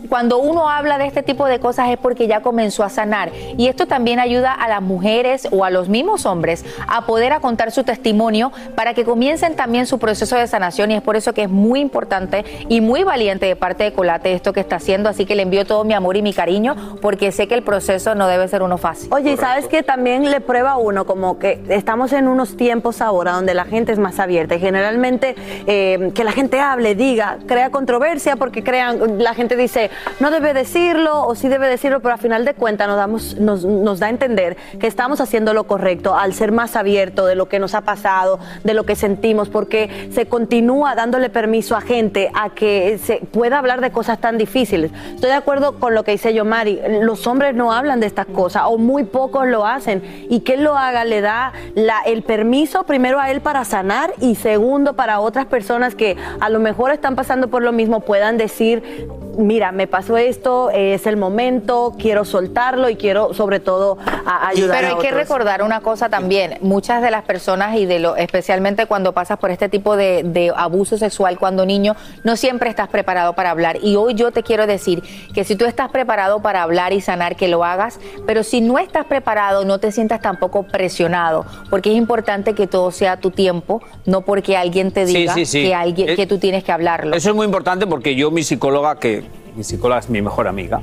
[0.08, 3.32] cuando uno habla de este tipo de cosas es porque ya comenzó a sanar.
[3.56, 7.40] Y esto también ayuda a las mujeres o a los mismos hombres a poder a
[7.40, 10.90] contar su testimonio para que comiencen también su proceso de sanación.
[10.90, 14.32] Y es por eso que es muy importante y muy valiente de parte de Colate
[14.32, 15.08] esto que está haciendo.
[15.08, 18.14] Así que le envío todo mi amor y mi cariño porque sé que el proceso
[18.14, 19.08] no debe ser uno fácil.
[19.12, 23.00] Oye, y sabes que también le prueba a uno como que estamos en unos tiempos
[23.00, 25.34] ahora donde la gente es más abierta y generalmente
[25.66, 29.90] eh, que la gente hable, diga, crea controversia porque crean, la gente dice,
[30.20, 33.64] no debe decirlo o sí debe decirlo, pero al final de cuentas nos, damos, nos,
[33.64, 37.48] nos da a entender que estamos haciendo lo correcto al ser más abierto de lo
[37.48, 42.30] que nos ha pasado, de lo que sentimos, porque se continúa dándole permiso a gente
[42.34, 44.90] a que se pueda hablar de cosas tan difíciles.
[45.14, 48.26] Estoy de acuerdo con lo que dice yo, Mari, los hombres no hablan de estas
[48.26, 50.02] cosas o muy pocos lo hacen.
[50.30, 54.12] Y que él lo haga le da la- el permiso primero a él para sanar
[54.20, 58.36] y segundo para otras personas que a lo mejor están pasando por lo mismo puedan
[58.38, 64.48] decir, mira, me pasó esto, es el momento, quiero soltarlo y quiero sobre todo a-
[64.48, 67.98] ayudar Pero a hay que recordar una cosa también, muchas de las personas y de
[67.98, 72.70] lo, especialmente cuando pasas por este tipo de, de abuso sexual cuando niño, no siempre
[72.70, 73.78] estás preparado para hablar.
[73.82, 75.02] Y hoy yo te quiero decir
[75.34, 78.78] que si tú estás preparado para hablar y sanar, que lo hagas, pero si no
[78.78, 83.30] estás preparado, no te sientas tampoco presionado, porque es importante que todo sea a tu
[83.30, 85.64] tiempo, no porque alguien te diga sí, sí.
[85.64, 87.16] que alguien Eh, que tú tienes que hablarlo.
[87.16, 89.24] Eso es muy importante porque yo, mi psicóloga, que
[89.56, 90.82] mi psicóloga es mi mejor amiga,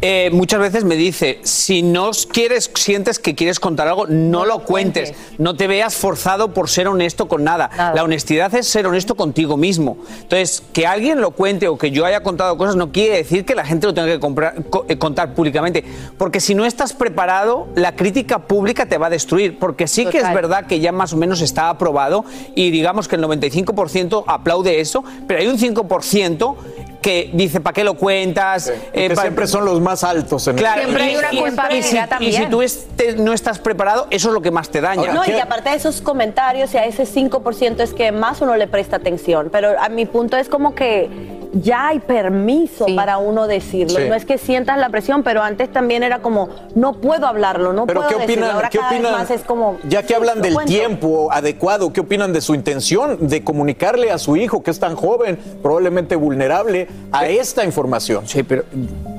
[0.00, 4.60] eh, muchas veces me dice, si no quieres, sientes que quieres contar algo, no, lo
[4.64, 5.12] cuentes.
[5.38, 7.70] No te veas forzado por ser honesto con nada.
[7.94, 9.96] La honestidad es ser honesto contigo mismo.
[10.22, 13.54] Entonces, que alguien lo cuente o que yo haya contado cosas no quiere decir que
[13.54, 15.84] la gente lo tenga que comprar- co- eh, contar públicamente.
[16.16, 19.58] Porque si no estás preparado, la crítica pública te va a destruir.
[19.58, 23.16] Porque sí que es verdad que ya más o menos está aprobado y digamos que
[23.16, 26.56] el 95% aplaude eso, pero hay un 5%
[27.00, 28.72] que dice, ¿para qué lo cuentas?
[28.92, 31.38] que pa- siempre son los más altos en el- Claro, Siempre y- hay una y-
[31.38, 32.50] culpabilidad y si- Y si también.
[32.50, 35.12] tú este- no estás preparado, eso es lo que más te daña.
[35.12, 38.66] No, y aparte de esos comentarios y a ese 5% es que más uno le
[38.66, 39.48] presta atención.
[39.52, 41.08] Pero a mi punto es como que
[41.52, 43.98] ya hay permiso para uno decirlo.
[44.00, 44.08] Sí.
[44.08, 47.86] No es que sientas la presión, pero antes también era como, no puedo hablarlo, no
[47.86, 48.42] Pero puedo ¿qué decirlo.
[48.44, 48.56] opinan?
[48.56, 49.18] Ahora ¿Qué cada vez opinan?
[49.20, 49.78] más es como...
[49.88, 50.70] Ya que hablan del cuento.
[50.72, 54.94] tiempo adecuado, ¿qué opinan de su intención de comunicarle a su hijo, que es tan
[54.96, 58.26] joven, probablemente vulnerable, a esta información?
[58.26, 58.64] Sí, pero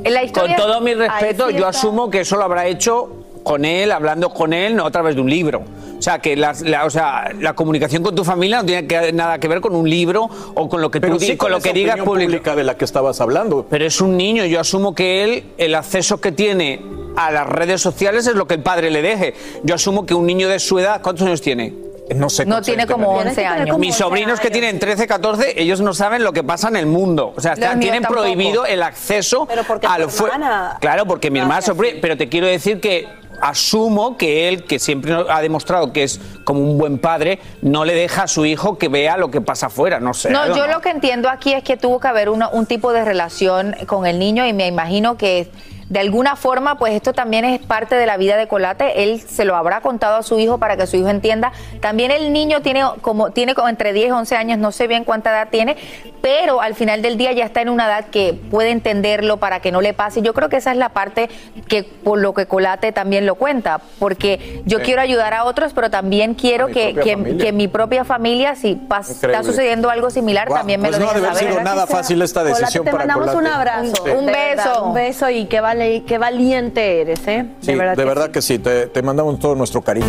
[0.03, 3.09] La Con todo mi respeto, yo asumo que eso lo habrá hecho
[3.43, 5.61] con él, hablando con él, no a través de un libro.
[5.97, 6.51] O sea, que la,
[6.85, 9.89] o sea, la comunicación con tu familia no tiene que- nada que ver con un
[9.89, 12.63] libro o con lo que Pero tú sí con, con lo que digas pública de
[12.63, 13.65] la que estabas hablando.
[13.69, 16.81] Pero es un niño, yo asumo que él, el acceso que tiene
[17.17, 19.33] a las redes sociales es lo que el padre le deje.
[19.63, 21.73] Yo asumo que un niño de su edad, ¿cuántos años tiene?
[22.15, 22.45] No sé.
[22.45, 23.77] No tiene como 11 años.
[23.77, 27.33] Mis sobrinos que tienen 13, 14, ellos no saben lo que pasa en el mundo.
[27.35, 28.21] O sea, están- tienen tampoco.
[28.23, 29.47] prohibido el acceso
[29.87, 30.31] a lo fue-
[30.79, 33.07] Claro, porque mi hermana sufre, pero te quiero decir que
[33.41, 37.93] asumo que él, que siempre ha demostrado que es como un buen padre, no le
[37.95, 40.29] deja a su hijo que vea lo que pasa afuera, no sé.
[40.29, 43.05] No, yo lo que entiendo aquí es que tuvo que haber una- un tipo de
[43.05, 45.49] relación con el niño y me imagino que
[45.89, 49.03] de alguna forma, pues esto también es parte de la vida de Colate.
[49.03, 51.51] Él se lo habrá contado a su hijo para que su hijo entienda.
[51.81, 55.03] También el niño tiene como, tiene como entre 10 y 11 años, no sé bien
[55.03, 55.77] cuánta edad tiene,
[56.21, 59.71] pero al final del día ya está en una edad que puede entenderlo para que
[59.71, 60.21] no le pase.
[60.21, 61.29] Yo creo que esa es la parte
[61.67, 64.83] que por lo que Colate también lo cuenta, porque yo Sí.
[64.85, 69.43] quiero ayudar a otros, pero también quiero que, que- mi propia familia, si pas- está
[69.43, 72.85] sucediendo algo similar, también me pues lo no haber sido nada fácil esta Colate, decisión
[72.85, 73.47] te para mandamos Colate.
[73.47, 74.03] un abrazo.
[74.05, 74.11] Sí.
[74.11, 74.83] Un beso.
[74.85, 77.45] Un beso y qué vale, qué valiente eres, ¿eh?
[77.61, 80.07] Sí, de verdad, que, sí, te, te mandamos todo nuestro cariño.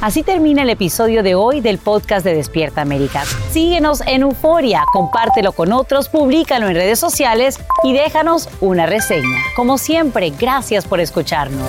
[0.00, 3.24] Así termina el episodio de hoy del podcast de Despierta América.
[3.50, 9.38] Síguenos en Euforia, compártelo con otros, públicalo en redes sociales y déjanos una reseña.
[9.56, 11.68] Como siempre, gracias por escucharnos.